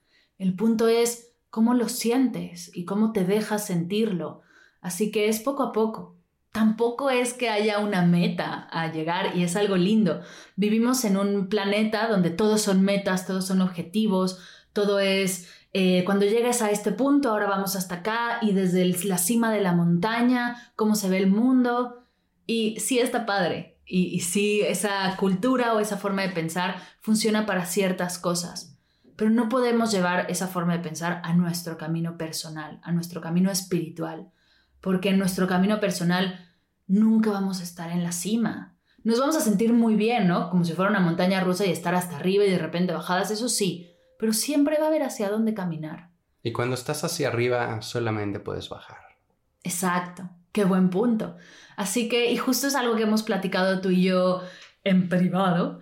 [0.42, 4.42] El punto es cómo lo sientes y cómo te dejas sentirlo.
[4.82, 6.18] Así que es poco a poco.
[6.52, 10.22] Tampoco es que haya una meta a llegar y es algo lindo.
[10.56, 14.40] Vivimos en un planeta donde todos son metas, todos son objetivos,
[14.74, 19.20] todo es eh, cuando llegues a este punto, ahora vamos hasta acá y desde la
[19.20, 22.08] cima de la montaña, cómo se ve el mundo.
[22.48, 23.78] Y sí está padre.
[23.86, 28.71] Y, y sí, esa cultura o esa forma de pensar funciona para ciertas cosas.
[29.22, 33.52] Pero no podemos llevar esa forma de pensar a nuestro camino personal, a nuestro camino
[33.52, 34.32] espiritual.
[34.80, 36.50] Porque en nuestro camino personal
[36.88, 38.74] nunca vamos a estar en la cima.
[39.04, 40.50] Nos vamos a sentir muy bien, ¿no?
[40.50, 43.48] Como si fuera una montaña rusa y estar hasta arriba y de repente bajadas, eso
[43.48, 46.12] sí pero siempre va a haber hacia dónde caminar.
[46.44, 49.00] Y cuando estás hacia arriba solamente puedes bajar.
[49.64, 51.38] Exacto, qué buen punto.
[51.76, 54.44] Así que, y justo es algo que hemos platicado tú y yo
[54.84, 55.80] en privado,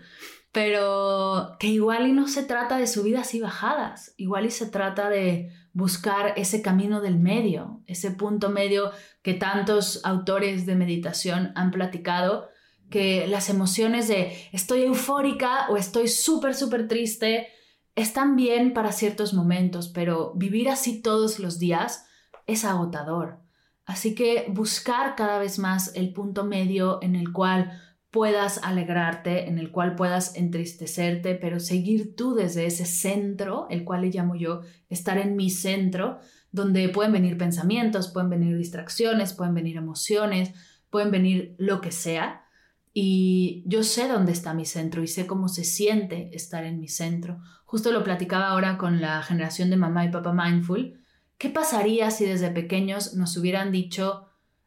[0.51, 5.09] pero que igual y no se trata de subidas y bajadas, igual y se trata
[5.09, 11.71] de buscar ese camino del medio, ese punto medio que tantos autores de meditación han
[11.71, 12.49] platicado,
[12.89, 17.49] que las emociones de estoy eufórica o estoy súper, súper triste,
[17.95, 22.07] están bien para ciertos momentos, pero vivir así todos los días
[22.47, 23.39] es agotador.
[23.85, 27.79] Así que buscar cada vez más el punto medio en el cual
[28.11, 34.01] puedas alegrarte, en el cual puedas entristecerte, pero seguir tú desde ese centro, el cual
[34.01, 36.19] le llamo yo estar en mi centro,
[36.51, 40.53] donde pueden venir pensamientos, pueden venir distracciones, pueden venir emociones,
[40.89, 42.45] pueden venir lo que sea,
[42.93, 46.87] y yo sé dónde está mi centro y sé cómo se siente estar en mi
[46.87, 47.39] centro.
[47.65, 50.99] Justo lo platicaba ahora con la generación de mamá y papá mindful.
[51.37, 54.25] ¿Qué pasaría si desde pequeños nos hubieran dicho,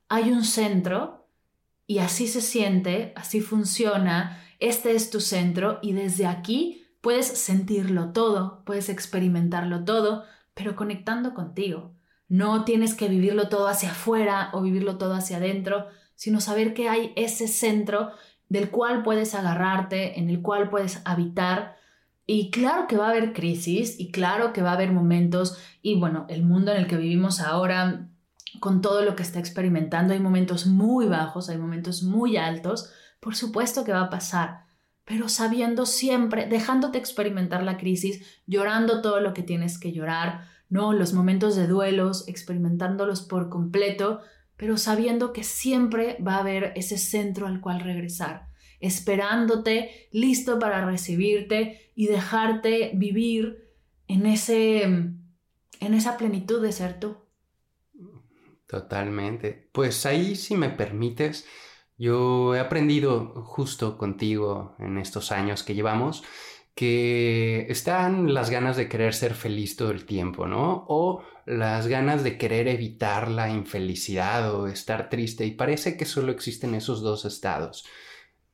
[0.08, 1.21] hay un centro
[1.92, 8.12] y así se siente, así funciona, este es tu centro y desde aquí puedes sentirlo
[8.14, 10.24] todo, puedes experimentarlo todo,
[10.54, 11.94] pero conectando contigo.
[12.28, 16.88] No tienes que vivirlo todo hacia afuera o vivirlo todo hacia adentro, sino saber que
[16.88, 18.12] hay ese centro
[18.48, 21.76] del cual puedes agarrarte, en el cual puedes habitar.
[22.24, 26.00] Y claro que va a haber crisis y claro que va a haber momentos y
[26.00, 28.08] bueno, el mundo en el que vivimos ahora,
[28.60, 33.36] con todo lo que está experimentando, hay momentos muy bajos, hay momentos muy altos, por
[33.36, 34.66] supuesto que va a pasar,
[35.04, 40.92] pero sabiendo siempre, dejándote experimentar la crisis, llorando todo lo que tienes que llorar, ¿no?
[40.92, 44.20] Los momentos de duelos, experimentándolos por completo,
[44.56, 48.48] pero sabiendo que siempre va a haber ese centro al cual regresar,
[48.80, 53.70] esperándote, listo para recibirte y dejarte vivir
[54.08, 55.24] en, ese, en
[55.80, 57.16] esa plenitud de ser tú.
[58.72, 59.68] Totalmente.
[59.70, 61.46] Pues ahí, si me permites,
[61.98, 66.24] yo he aprendido justo contigo en estos años que llevamos
[66.74, 70.86] que están las ganas de querer ser feliz todo el tiempo, ¿no?
[70.88, 76.32] O las ganas de querer evitar la infelicidad o estar triste y parece que solo
[76.32, 77.84] existen esos dos estados.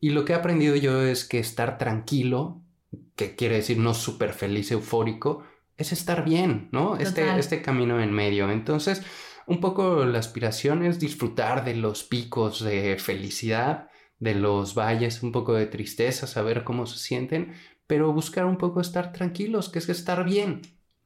[0.00, 2.60] Y lo que he aprendido yo es que estar tranquilo,
[3.14, 5.44] que quiere decir no súper feliz, eufórico,
[5.76, 6.96] es estar bien, ¿no?
[6.96, 8.50] Este, este camino en medio.
[8.50, 9.00] Entonces,
[9.48, 15.32] un poco la aspiración es disfrutar de los picos de felicidad, de los valles, un
[15.32, 17.54] poco de tristeza, saber cómo se sienten,
[17.86, 20.60] pero buscar un poco estar tranquilos, que es estar bien.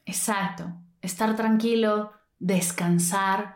[0.04, 3.54] Exacto, estar tranquilo, descansar,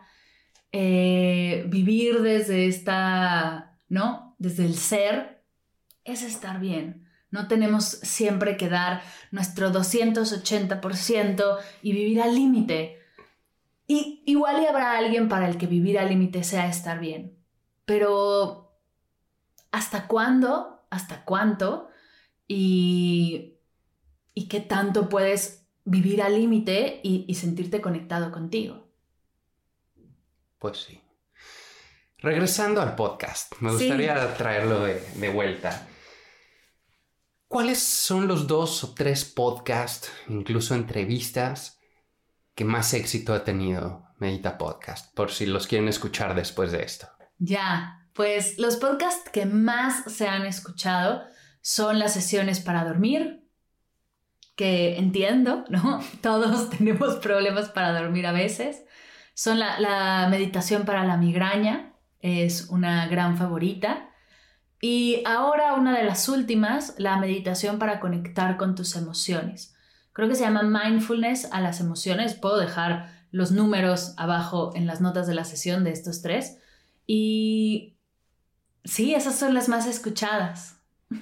[0.71, 4.35] eh, vivir desde esta, ¿no?
[4.39, 5.43] Desde el ser,
[6.05, 7.09] es estar bien.
[7.29, 13.01] No tenemos siempre que dar nuestro 280% y vivir al límite.
[13.87, 17.37] Y igual y habrá alguien para el que vivir al límite sea estar bien.
[17.85, 18.77] Pero
[19.71, 20.85] ¿hasta cuándo?
[20.89, 21.89] ¿Hasta cuánto?
[22.47, 23.57] y,
[24.33, 28.87] y qué tanto puedes vivir al límite y, sentirte conectado contigo.
[30.59, 31.01] Pues sí.
[32.19, 35.87] Regresando al podcast, me gustaría traerlo de, vuelta.
[37.47, 41.76] ¿Cuáles son los dos o tres podcasts, incluso entrevistas,
[42.57, 45.13] que más éxito ha tenido Medita Podcast?
[45.13, 47.07] Por si los quieren escuchar después de esto.
[47.37, 51.21] Ya, pues los podcasts que más se han escuchado
[51.61, 53.47] son las sesiones para dormir,
[54.55, 56.01] que entiendo, ¿no?
[56.21, 58.83] Todos tenemos problemas para dormir a veces.
[59.35, 64.09] Son la, meditación para la migraña, es una gran favorita.
[64.81, 69.76] Y ahora una de las últimas, la meditación para conectar con tus emociones.
[70.17, 72.33] Creo que se llama Mindfulness a las emociones.
[72.33, 76.57] Puedo dejar los números abajo en las notas de la sesión de estos tres.
[77.05, 77.99] Y
[78.83, 80.81] sí, esas son las más escuchadas.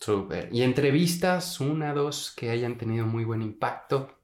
[0.00, 0.50] Súper.
[0.52, 4.16] ¿Y entrevistas, una, dos, que hayan tenido muy buen impacto?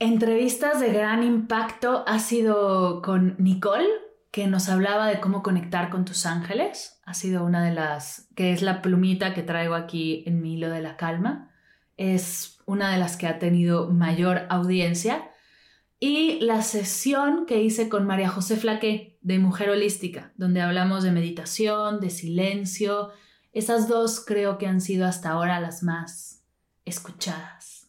[0.00, 3.86] Entrevistas de gran impacto ha sido con Nicole,
[4.32, 7.00] que nos hablaba de cómo conectar con tus ángeles.
[7.06, 10.70] Ha sido una de las, que es la plumita que traigo aquí en mi hilo
[10.70, 11.52] de la calma.
[11.96, 15.30] Es una de las que ha tenido mayor audiencia.
[16.00, 21.12] Y la sesión que hice con María José Flaque de Mujer Holística, donde hablamos de
[21.12, 23.10] meditación, de silencio.
[23.52, 26.42] Esas dos creo que han sido hasta ahora las más
[26.84, 27.88] escuchadas.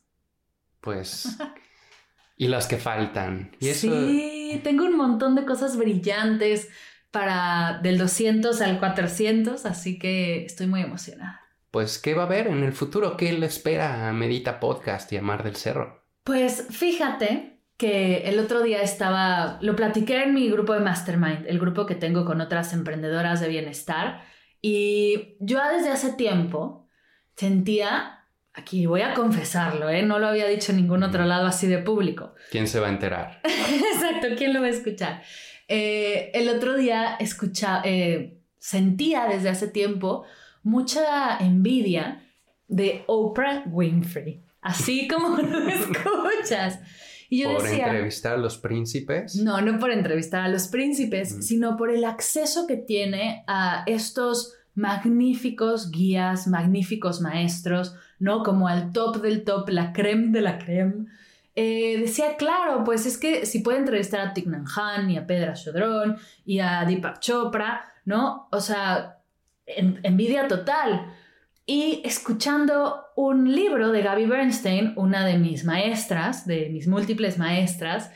[0.82, 1.38] Pues
[2.38, 3.52] y las que faltan.
[3.60, 3.90] Y eso...
[3.90, 6.70] Sí, tengo un montón de cosas brillantes
[7.12, 11.45] para del 200 al 400, así que estoy muy emocionada.
[11.76, 13.18] Pues, ¿qué va a haber en el futuro?
[13.18, 16.06] ¿Qué le espera a Medita Podcast y a Mar del Cerro?
[16.24, 21.60] Pues fíjate que el otro día estaba, lo platiqué en mi grupo de Mastermind, el
[21.60, 24.24] grupo que tengo con otras emprendedoras de bienestar,
[24.62, 26.88] y yo desde hace tiempo
[27.36, 28.22] sentía
[28.54, 30.02] Aquí voy a confesarlo, ¿eh?
[30.02, 32.36] No lo había dicho en ningún otro lado así de público.
[32.52, 33.42] ¿Quién se va a enterar?
[33.44, 35.24] Exacto, ¿quién lo va a escuchar?
[35.68, 40.26] Eh, el otro día escucha, eh, sentía desde hace tiempo
[40.66, 42.22] mucha envidia
[42.68, 46.80] de Oprah Winfrey, así como lo escuchas.
[47.30, 49.36] Y yo ¿Por entrevistar a los príncipes?
[49.36, 54.54] No, no por entrevistar a los príncipes, sino por el acceso que tiene a estos
[54.76, 58.44] magníficos guías, magníficos maestros, ¿no?
[58.44, 61.06] Como al top del top, la creme de la creme.
[61.56, 65.54] Eh, decía, claro, pues es que si puede entrevistar a Thich Han y a Pedra
[65.54, 68.48] Chodrón y a Deepak Chopra, ¿no?
[68.52, 69.20] O sea,
[69.66, 71.14] envidia total.
[71.66, 78.12] Y escuchando un libro de Gaby Bernstein, una de mis maestras, de mis múltiples maestras,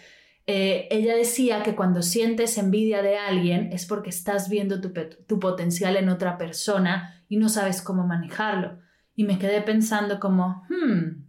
[0.45, 4.91] eh, ella decía que cuando sientes envidia de alguien es porque estás viendo tu,
[5.28, 8.80] tu potencial en otra persona y no sabes cómo manejarlo
[9.20, 11.26] y me quedé pensando como, hmm,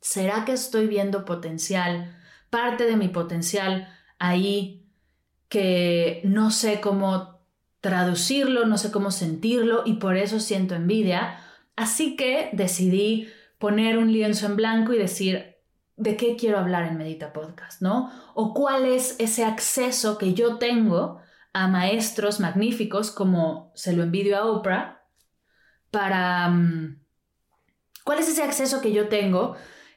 [0.00, 2.12] ¿será que estoy viendo potencial,
[2.50, 3.86] parte de mi potencial
[4.18, 4.90] ahí
[5.48, 7.37] que no sé cómo
[7.88, 11.40] traducirlo, no sé cómo sentirlo y por eso siento envidia?
[11.74, 15.56] Así que decidí poner un lienzo en blanco y decir,
[15.96, 17.80] ¿de qué quiero hablar en Medita Podcast?
[17.80, 18.12] ¿No?
[18.34, 21.22] O cuál es ese acceso que yo tengo
[21.54, 25.02] a maestros magníficos como se lo envidio a Oprah
[25.90, 26.50] para...
[26.50, 27.00] Mm,
[28.04, 29.56] ¿Cuál es ese acceso que yo tengo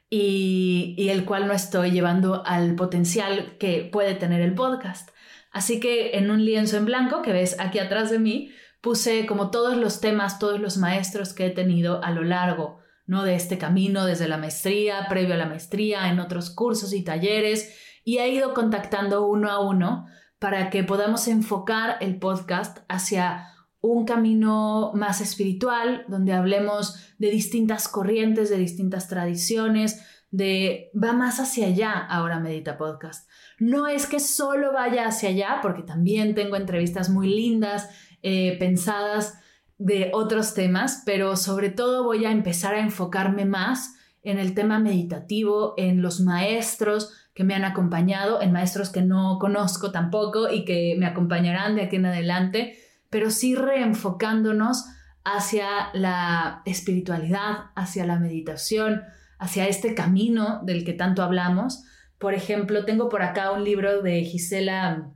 [0.10, 5.10] y, el cual no estoy llevando al potencial que puede tener el podcast?
[5.52, 9.52] Así que en un lienzo en blanco que ves aquí atrás de mí, puse como
[9.52, 13.24] todos los temas, todos los maestros que he tenido a lo largo ¿no?
[13.24, 17.78] de este camino, desde la maestría, previo a la maestría, en otros cursos y talleres,
[18.04, 20.08] y he ido contactando uno a uno
[20.40, 23.48] para que podamos enfocar el podcast hacia
[23.82, 31.40] un camino más espiritual, donde hablemos de distintas corrientes, de distintas tradiciones, de va más
[31.40, 33.28] hacia allá ahora Medita Podcast.
[33.62, 37.90] No es que solo vaya hacia allá, porque también tengo entrevistas muy lindas,
[38.22, 39.40] eh, pensadas
[39.78, 44.80] de otros temas, pero sobre todo voy a empezar a enfocarme más en el tema
[44.80, 50.66] meditativo, en los maestros que me han acompañado, en maestros que no conozco tampoco y
[50.66, 52.78] que me acompañarán de aquí en adelante
[53.12, 54.86] pero sí reenfocándonos
[55.24, 59.04] hacia la espiritualidad, hacia la meditación,
[59.38, 61.84] hacia este camino del que tanto hablamos.
[62.22, 65.12] Por ejemplo, tengo por acá un libro de Gisela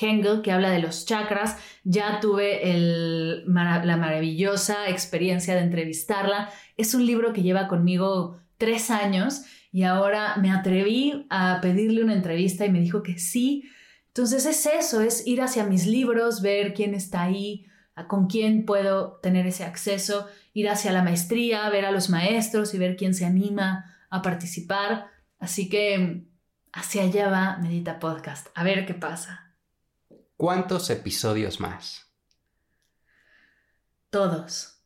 [0.00, 1.56] Hengel que habla de los chakras.
[1.84, 2.60] Ya tuve
[3.46, 6.50] la maravillosa experiencia de entrevistarla.
[6.76, 12.14] Es un libro que lleva conmigo tres años y ahora me atreví a pedirle una
[12.14, 13.70] entrevista y me dijo que sí,
[14.08, 17.64] entonces es eso, es ir hacia mis libros, ver quién está ahí,
[18.08, 22.78] con quién puedo tener ese acceso, ir hacia la maestría, ver a los maestros y
[22.78, 25.06] ver quién se anima a participar.
[25.38, 26.24] Así que
[26.72, 29.54] hacia allá va Medita Podcast, a ver qué pasa.
[30.36, 32.06] ¿Cuántos episodios más?
[34.10, 34.80] Todos.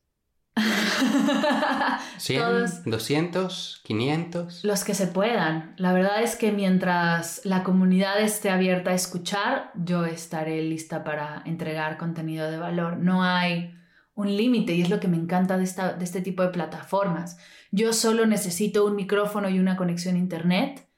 [0.56, 2.84] ¿100?
[2.84, 3.82] ¿200?
[3.84, 4.64] ¿500?
[4.64, 5.74] Los que se puedan.
[5.76, 11.42] La verdad es que mientras la comunidad esté abierta a escuchar, yo estaré lista para
[11.44, 12.98] entregar contenido de valor.
[12.98, 13.74] No hay
[14.14, 17.38] un límite y es lo que me encanta de, esta, de este tipo de plataformas.
[17.70, 20.88] Yo solo necesito un micrófono y una conexión a internet.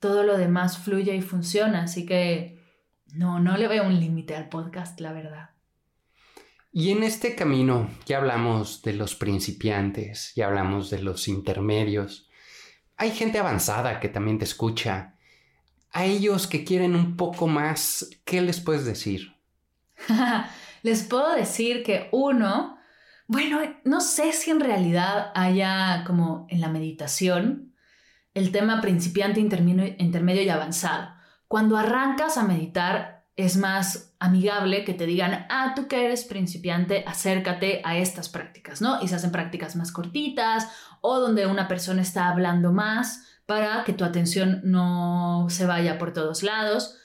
[0.00, 2.58] Todo lo demás fluye y funciona, así que
[3.12, 5.50] no, no le veo un límite al podcast, la verdad.
[6.72, 12.28] Y en este camino ya hablamos de los principiantes, ya hablamos de los intermedios.
[12.96, 15.16] hay gente avanzada que también te escucha.
[15.90, 19.34] A ellos que quieren un poco más, ¿qué les puedes decir?
[20.82, 22.78] les puedo decir que uno,
[23.26, 27.69] bueno, no sé si en realidad haya como en la meditación
[28.34, 31.08] el tema principiante, intermedio y avanzado.
[31.48, 37.04] Cuando arrancas a meditar es más amigable que te digan, ah, tú que eres principiante,
[37.06, 39.02] acércate a estas prácticas, ¿no?
[39.02, 40.68] Y se hacen prácticas más cortitas
[41.00, 46.12] o donde una persona está hablando más para que tu atención no se vaya por
[46.12, 46.96] todos lados.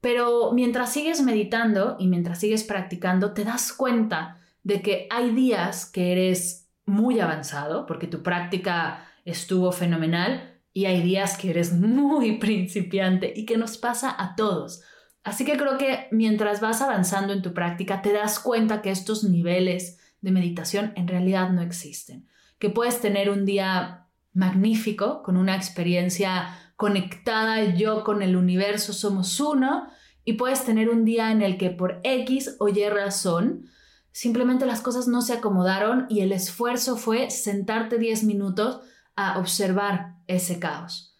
[0.00, 5.86] Pero mientras sigues meditando y mientras sigues practicando, te das cuenta de que hay días
[5.86, 12.38] que eres muy avanzado, porque tu práctica estuvo fenomenal, y hay días que eres muy
[12.38, 14.82] principiante y que nos pasa a todos.
[15.24, 19.24] Así que creo que mientras vas avanzando en tu práctica, te das cuenta que estos
[19.24, 22.28] niveles de meditación en realidad no existen.
[22.58, 29.38] Que puedes tener un día magnífico, con una experiencia conectada yo con el universo somos
[29.40, 29.88] uno,
[30.24, 33.66] y puedes tener un día en el que por X o Y razón,
[34.12, 38.80] simplemente las cosas no se acomodaron y el esfuerzo fue sentarte 10 minutos
[39.18, 41.16] a observar ese caos.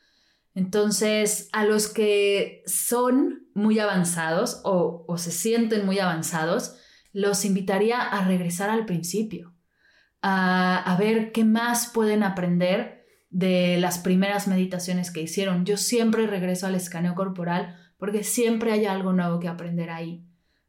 [0.54, 6.76] Entonces, a los que son muy avanzados o, se sienten muy avanzados,
[7.12, 9.52] los invitaría a regresar al principio,
[10.22, 15.64] a, ver qué más pueden aprender de las primeras meditaciones que hicieron.
[15.64, 20.24] Yo siempre regreso al escaneo corporal porque siempre hay algo nuevo que aprender ahí.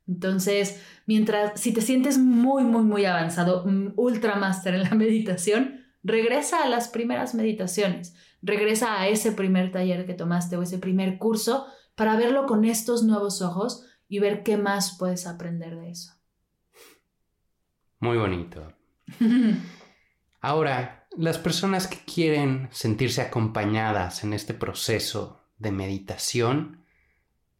[0.07, 5.78] Entonces, mientras, si te sientes muy, muy, muy avanzado, mm, ultra master en la meditación,
[6.03, 11.17] regresa a las primeras meditaciones regresa a ese primer taller que tomaste o ese primer
[11.17, 16.13] curso para verlo con estos nuevos ojos y ver qué más puedes aprender de eso.
[17.99, 18.73] Muy bonito.
[20.41, 26.85] Ahora, las personas que quieren sentirse acompañadas en este proceso de meditación,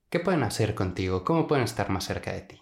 [0.10, 1.26] ¿qué pueden hacer contigo?
[1.26, 2.62] ¿Cómo pueden estar más cerca de ti?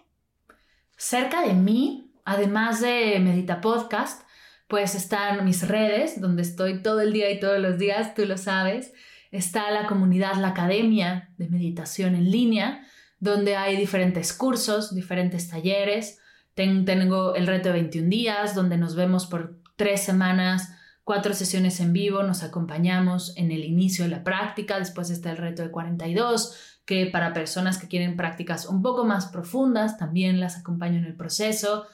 [0.96, 4.27] Cerca de mí, además de Medita Podcast,
[4.68, 8.38] pues están mis redes, donde estoy todo el día y todos los días, tú lo
[8.38, 8.94] sabes.
[9.32, 12.86] Está la comunidad, la academia de meditación en línea,
[13.20, 16.20] donde hay diferentes cursos, diferentes talleres.
[16.54, 21.94] tengo el reto de 21 días, donde nos vemos por tres semanas, cuatro sesiones en
[21.94, 26.80] vivo, nos acompañamos en el inicio de la práctica, después está el reto de 42,
[26.86, 31.16] que para personas que quieren prácticas un poco más profundas, también las acompaño en el
[31.16, 31.86] proceso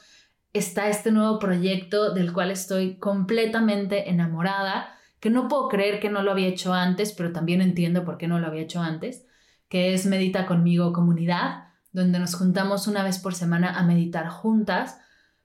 [0.54, 6.22] está este nuevo proyecto del cual estoy completamente enamorada, que no puedo creer que no
[6.22, 9.26] lo había hecho antes, pero también entiendo por qué no lo había hecho antes,
[9.68, 15.00] que es Medita conmigo comunidad, donde nos juntamos una vez por semana a meditar juntas.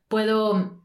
[0.08, 0.84] Puedo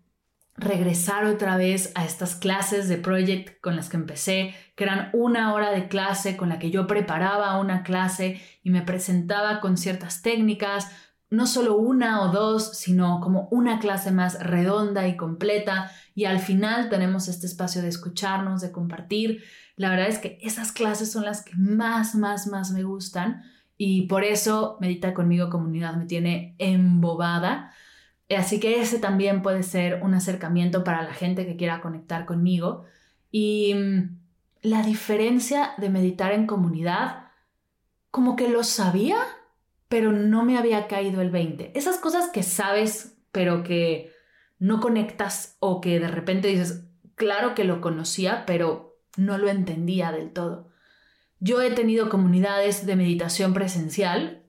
[0.57, 5.53] regresar otra vez a estas clases de project con las que empecé, que eran una
[5.53, 10.22] hora de clase con la que yo preparaba una clase y me presentaba con ciertas
[10.22, 10.91] técnicas,
[11.35, 15.91] no solo una o dos, sino como una clase más redonda y completa.
[16.14, 19.43] Y al final tenemos este espacio de escucharnos, de compartir.
[19.76, 23.43] La verdad es que esas clases son las que más, más, más me gustan.
[23.76, 27.72] Y por eso Medita conmigo comunidad me tiene embobada.
[28.30, 32.85] Así que ese también puede ser un acercamiento para la gente que quiera conectar conmigo.
[33.30, 34.18] Y mm,
[34.62, 37.28] la diferencia de meditar en comunidad,
[38.11, 39.16] como que lo sabía,
[39.89, 41.72] pero no me había caído el 20.
[41.78, 44.12] Esas cosas que sabes, pero que
[44.59, 50.12] no conectas o que de repente dices, claro que lo conocía, pero no lo entendía
[50.12, 50.70] del todo.
[51.41, 54.45] Yo he tenido comunidades de meditación presencial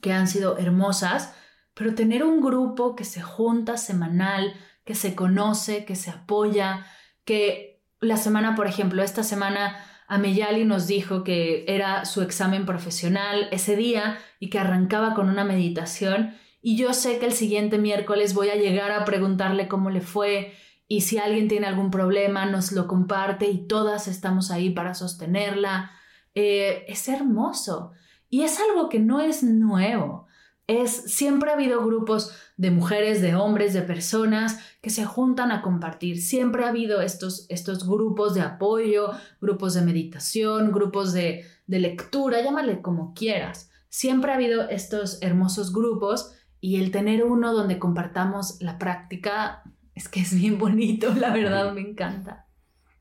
[0.00, 1.34] que han sido hermosas,
[1.74, 4.54] pero tener un grupo que se junta semanal,
[4.84, 6.86] que se conoce, que se apoya,
[7.24, 9.76] que la semana, por ejemplo, esta semana
[10.08, 15.44] Ameyali nos dijo que era su examen profesional ese día y que arrancaba con una
[15.44, 16.34] meditación.
[16.62, 20.54] Y yo sé que el siguiente miércoles voy a llegar a preguntarle cómo le fue
[20.88, 25.90] y si alguien tiene algún problema nos lo comparte y todas estamos ahí para sostenerla.
[26.34, 27.92] Eh, es hermoso.
[28.28, 30.25] Y es algo que no es nuevo
[30.66, 35.62] es siempre ha habido grupos de mujeres, de hombres, de personas que se juntan a
[35.62, 36.20] compartir.
[36.20, 39.10] Siempre ha habido estos, estos grupos de apoyo,
[39.40, 43.70] grupos de meditación, grupos de, de lectura, llámale como quieras.
[43.88, 49.62] Siempre ha habido estos hermosos grupos y el tener uno donde compartamos la práctica
[49.94, 52.46] es que es bien bonito, la verdad me encanta.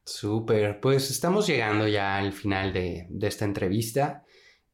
[0.05, 4.24] Súper, pues estamos llegando ya al final de, de esta entrevista.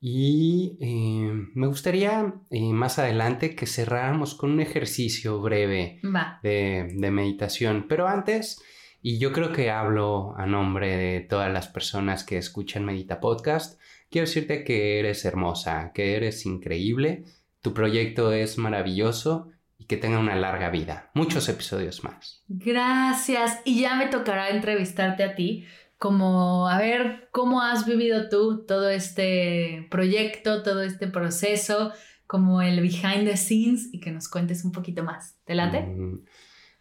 [0.03, 5.99] Y eh, me gustaría eh, más adelante que cerráramos con un ejercicio breve
[6.41, 7.85] de, meditación.
[7.87, 8.61] Pero antes,
[9.03, 13.79] Y yo creo que hablo a nombre de todas las personas que escuchan Medita Podcast.
[14.09, 17.23] Quiero decirte que eres hermosa, que eres increíble,
[17.61, 21.09] tu proyecto es maravilloso y que tenga una larga vida.
[21.13, 22.43] Muchos episodios más.
[22.47, 23.59] Gracias.
[23.65, 25.65] Y ya me tocará entrevistarte a ti,
[26.01, 31.93] como a ver cómo has vivido tú todo este proyecto, todo este proceso,
[32.25, 35.37] como el behind the scenes y que nos cuentes un poquito más.
[35.43, 35.81] ¿Te late?
[35.81, 36.25] Mm,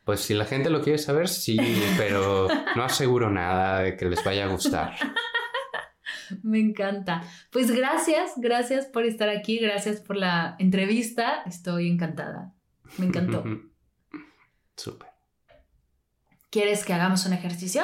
[0.04, 1.58] pues si la gente lo quiere saber, sí,
[1.98, 4.94] pero no aseguro nada de que les vaya a gustar.
[6.42, 7.22] Me encanta.
[7.52, 11.42] Pues gracias, gracias por estar aquí, gracias por la entrevista.
[11.44, 12.54] Estoy encantada.
[12.96, 13.44] Me encantó.
[14.76, 15.10] Súper.
[16.48, 17.82] ¿Quieres que hagamos un ejercicio?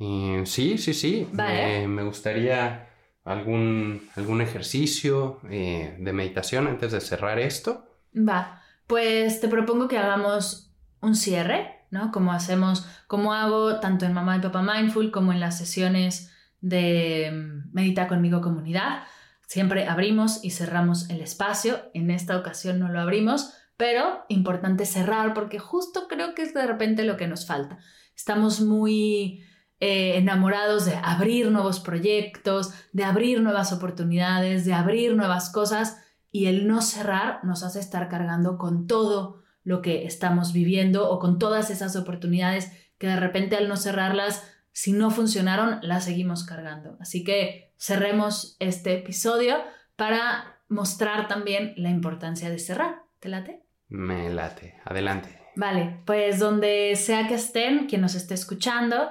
[0.00, 1.28] Eh, sí, sí, sí.
[1.32, 1.82] Vale.
[1.82, 2.88] Eh, me gustaría
[3.24, 7.86] algún, algún ejercicio eh, de meditación antes de cerrar esto.
[8.16, 8.62] Va.
[8.86, 12.10] Pues te propongo que hagamos un cierre, ¿no?
[12.10, 17.30] Como hacemos, como hago tanto en Mamá y Papá Mindful como en las sesiones de
[17.32, 19.04] mm, Medita conmigo comunidad.
[19.46, 21.90] Siempre abrimos y cerramos el espacio.
[21.92, 26.66] En esta ocasión no lo abrimos, pero importante cerrar porque justo creo que es de
[26.66, 27.78] repente lo que nos falta.
[28.14, 29.44] Estamos muy
[29.80, 35.98] eh, enamorados de abrir nuevos proyectos, de abrir nuevas oportunidades, de abrir nuevas cosas
[36.30, 41.18] y el no cerrar nos hace estar cargando con todo lo que estamos viviendo o
[41.18, 46.44] con todas esas oportunidades que de repente al no cerrarlas, si no funcionaron, las seguimos
[46.44, 46.96] cargando.
[47.00, 49.56] Así que cerremos este episodio
[49.96, 53.02] para mostrar también la importancia de cerrar.
[53.18, 53.62] ¿Te late?
[53.88, 54.76] Me late.
[54.84, 55.40] Adelante.
[55.56, 59.10] Vale, pues donde sea que estén, quien nos esté escuchando,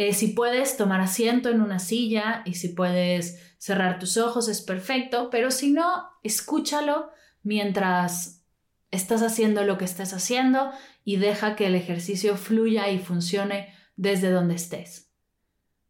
[0.00, 4.62] eh, si puedes tomar asiento en una silla y si puedes cerrar tus ojos es
[4.62, 7.10] perfecto, pero si no, escúchalo
[7.42, 8.44] mientras
[8.92, 10.70] estás haciendo lo que estés haciendo
[11.02, 15.10] y deja que el ejercicio fluya y funcione desde donde estés.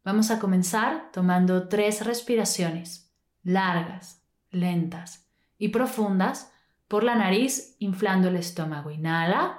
[0.03, 5.29] Vamos a comenzar tomando tres respiraciones largas, lentas
[5.59, 6.51] y profundas
[6.87, 8.89] por la nariz, inflando el estómago.
[8.89, 9.58] Inhala.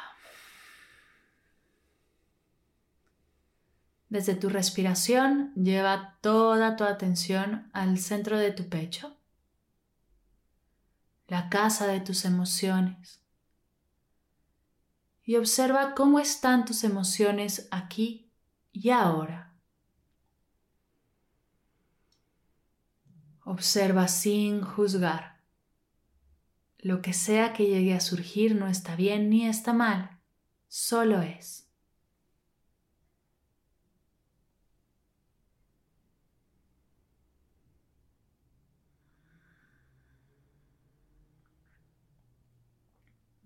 [4.11, 9.15] Desde tu respiración, lleva toda tu atención al centro de tu pecho,
[11.27, 13.21] la casa de tus emociones,
[15.23, 18.29] y observa cómo están tus emociones aquí
[18.73, 19.53] y ahora.
[23.45, 25.39] Observa sin juzgar.
[26.79, 30.19] Lo que sea que llegue a surgir no está bien ni está mal,
[30.67, 31.60] solo es.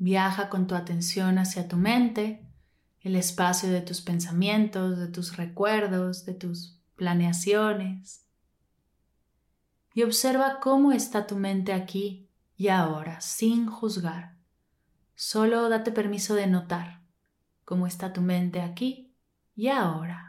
[0.05, 2.47] Viaja con tu atención hacia tu mente,
[3.01, 8.23] el espacio de tus pensamientos, de tus recuerdos, de tus planeaciones.
[9.95, 14.37] Y observa cómo está tu mente aquí y ahora, sin juzgar.
[15.15, 17.01] Solo date permiso de notar
[17.63, 19.11] cómo está tu mente aquí
[19.55, 20.24] y ahora.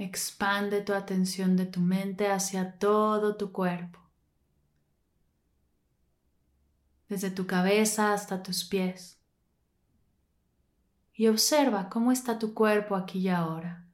[0.00, 3.98] Expande tu atención de tu mente hacia todo tu cuerpo,
[7.08, 9.20] desde tu cabeza hasta tus pies.
[11.14, 13.88] Y observa cómo está tu cuerpo aquí y ahora.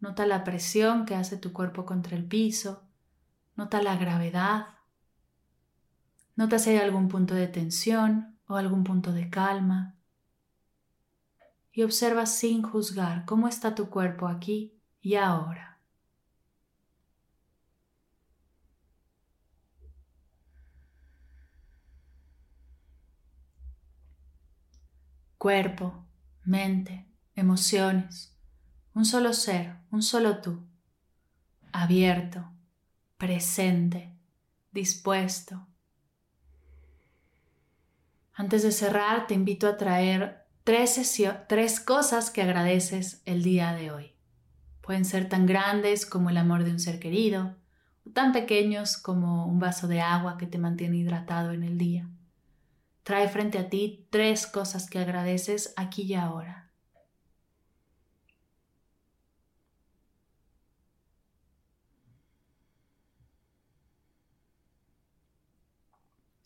[0.00, 2.82] Nota la presión que hace tu cuerpo contra el piso.
[3.54, 4.68] Nota la gravedad.
[6.36, 9.94] Nota si hay algún punto de tensión o algún punto de calma.
[11.70, 14.73] Y observa sin juzgar cómo está tu cuerpo aquí
[15.04, 15.78] y ahora.
[25.36, 26.06] Cuerpo,
[26.42, 28.34] mente, emociones,
[28.94, 30.66] un solo ser, un solo tú,
[31.70, 32.50] abierto,
[33.18, 34.16] presente,
[34.72, 35.66] dispuesto.
[38.32, 40.98] Antes de cerrar, te invito a traer tres,
[41.46, 44.13] tres cosas que agradeces el día de hoy.
[44.84, 47.56] Pueden ser tan grandes como el amor de un ser querido,
[48.06, 52.06] o tan pequeños como un vaso de agua que te mantiene hidratado en el día.
[53.02, 56.70] Trae frente a ti tres cosas que agradeces aquí y ahora.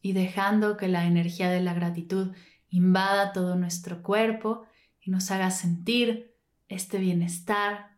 [0.00, 2.36] Y dejando que la energía de la gratitud
[2.68, 4.64] invada todo nuestro cuerpo
[5.00, 6.36] y nos haga sentir
[6.68, 7.97] este bienestar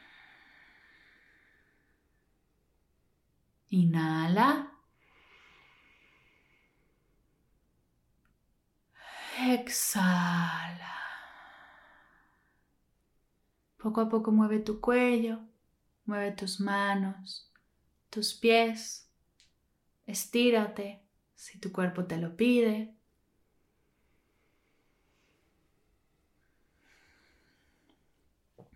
[3.71, 4.67] Inhala.
[9.39, 10.77] Exhala.
[13.77, 15.39] Poco a poco mueve tu cuello,
[16.05, 17.49] mueve tus manos,
[18.09, 19.09] tus pies.
[20.05, 21.01] Estírate
[21.35, 22.93] si tu cuerpo te lo pide.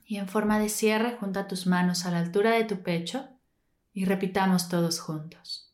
[0.08, 3.35] Y en forma de cierre, junta tus manos a la altura de tu pecho
[3.96, 5.74] y repitamos todos juntos.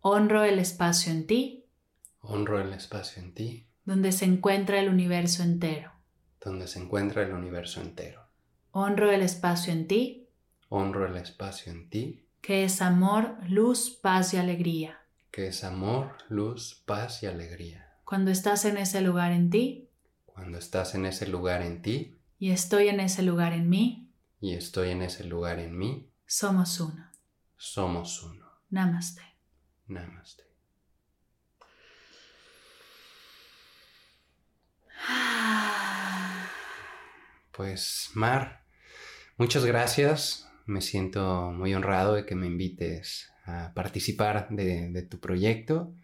[0.00, 1.64] Honro el espacio en ti.
[2.20, 5.92] Honro el espacio en ti donde se encuentra el universo entero.
[6.42, 8.22] Donde se encuentra el universo entero.
[8.72, 10.28] Honro el espacio en ti.
[10.68, 12.26] Honro el espacio en ti.
[12.40, 15.00] Que es amor, luz, paz y alegría.
[15.30, 17.94] Que es amor, luz, paz y alegría.
[18.04, 19.88] Cuando estás en ese lugar en ti.
[20.26, 22.18] Cuando estás en ese lugar en ti.
[22.38, 24.10] Y estoy en ese lugar en mí.
[24.40, 26.10] Y estoy en ese lugar en mí.
[26.26, 27.10] Somos uno.
[27.64, 28.44] Somos uno.
[28.70, 29.22] Namaste.
[29.86, 30.44] Namaste.
[37.50, 38.64] Pues Mar,
[39.38, 40.46] muchas gracias.
[40.66, 45.94] Me siento muy honrado de que me invites a participar de, tu proyecto.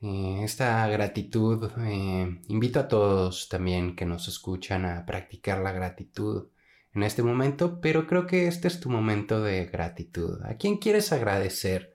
[0.00, 6.50] Eh, esta gratitud, eh, invito a todos también que nos escuchan a practicar la gratitud
[6.94, 10.42] en este momento, pero creo que este es tu momento de gratitud.
[10.44, 11.94] ¿A quién quieres agradecer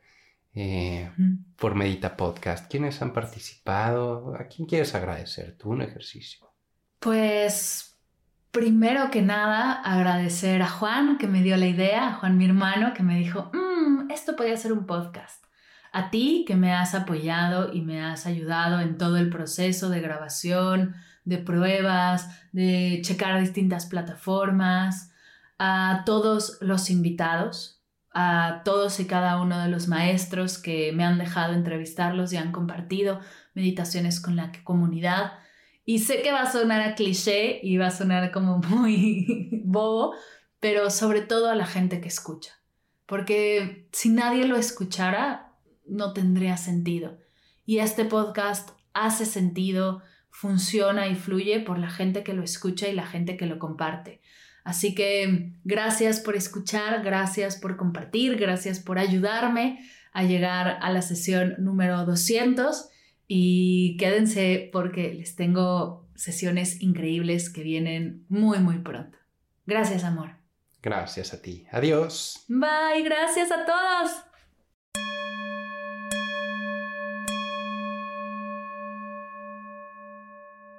[0.54, 1.12] eh,
[1.58, 2.70] por Medita Podcast?
[2.70, 4.36] ¿Quiénes han participado?
[4.36, 5.58] ¿A quién quieres agradecer?
[5.58, 6.48] Tú un ejercicio.
[7.00, 7.94] Pues
[8.52, 12.94] primero que nada, agradecer a Juan que me dio la idea, a Juan mi hermano
[12.94, 15.44] que me dijo, mm, esto podría ser un podcast.
[15.92, 20.02] A ti que me has apoyado y me has ayudado en todo el proceso de
[20.02, 20.96] grabación,
[21.26, 25.12] de pruebas, de checar distintas plataformas,
[25.60, 27.82] a todos los invitados,
[28.14, 32.52] a todos y cada uno de los maestros que me han dejado entrevistarlos y han
[32.52, 33.20] compartido
[33.54, 35.34] meditaciones con la comunidad
[35.86, 40.14] y sé que va a sonar a cliché y va a sonar como muy bobo,
[40.60, 42.54] pero sobre todo a la gente que escucha.
[43.06, 45.52] Porque si nadie lo escuchara,
[45.86, 47.18] no tendría sentido.
[47.66, 50.02] Y este podcast hace sentido,
[50.34, 54.20] funciona y fluye por la gente que lo escucha y la gente que lo comparte.
[54.64, 59.80] Así que gracias por escuchar, gracias por compartir, gracias por ayudarme
[60.12, 62.90] a llegar a la sesión número 200
[63.28, 69.18] y quédense porque les tengo sesiones increíbles que vienen muy, muy pronto.
[69.66, 70.32] Gracias, amor.
[70.82, 71.66] Gracias a ti.
[71.72, 72.44] Adiós.
[72.48, 74.33] Bye, gracias a todos.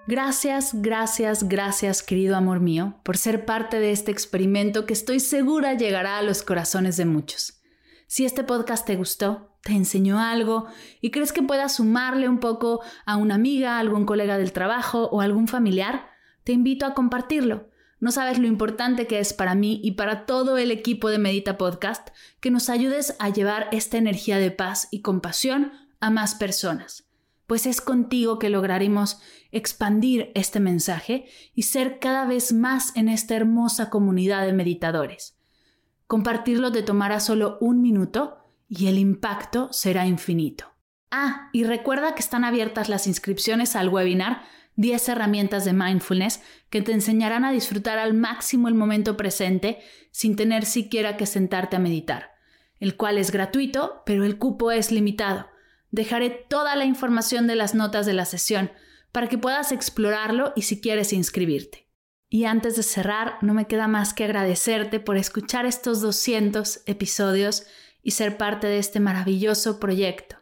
[0.07, 5.73] Gracias, gracias, gracias, querido amor mío, por ser parte de este experimento que estoy segura
[5.73, 7.63] llegará a los corazones de muchos.
[8.07, 10.67] Si este podcast te gustó, te enseñó algo
[11.01, 15.23] y crees que pueda sumarle un poco a una amiga, algún colega del trabajo o
[15.23, 16.11] algún familiar,
[16.45, 17.71] te invito a compartirlo.
[17.99, 21.57] No sabes lo importante que es para mí y para todo el equipo de Medita
[21.57, 27.04] Podcast que nos ayudes a llevar esta energía de paz y compasión a más personas,
[27.47, 29.21] pues es contigo que lograremos
[29.53, 35.37] expandir este mensaje y ser cada vez más en esta hermosa comunidad de meditadores.
[36.07, 38.39] Compartirlo te tomará solo un minuto
[38.69, 40.73] y el impacto será infinito.
[41.11, 44.43] Ah, y recuerda que están abiertas las inscripciones al webinar
[44.77, 49.79] 10 herramientas de mindfulness que te enseñarán a disfrutar al máximo el momento presente
[50.11, 52.33] sin tener siquiera que sentarte a meditar,
[52.81, 55.47] el cual es gratuito, pero el cupo es limitado.
[55.95, 58.73] Dejaré toda la información de las notas de la sesión
[59.13, 61.89] para que puedas explorarlo y si quieres inscribirte.
[62.29, 67.67] Y antes de cerrar, no me queda más que agradecerte por escuchar estos 200 episodios
[68.03, 70.35] y ser parte de este maravilloso proyecto.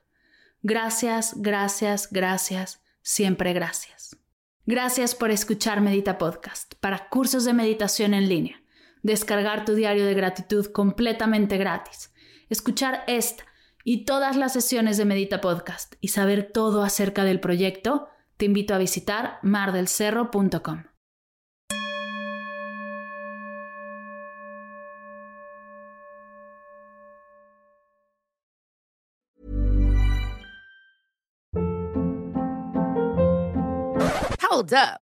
[0.63, 4.17] Gracias, gracias, gracias, siempre gracias.
[4.65, 8.63] Gracias por escuchar Medita Podcast para cursos de meditación en línea,
[9.03, 12.11] descargar tu diario de gratitud completamente gratis,
[12.49, 13.45] escuchar esta
[13.85, 18.75] y todas las sesiones de Medita Podcast y saber todo acerca del proyecto, te invito
[18.75, 20.85] a visitar mardelcerro.com.
[34.53, 35.12] Hold up.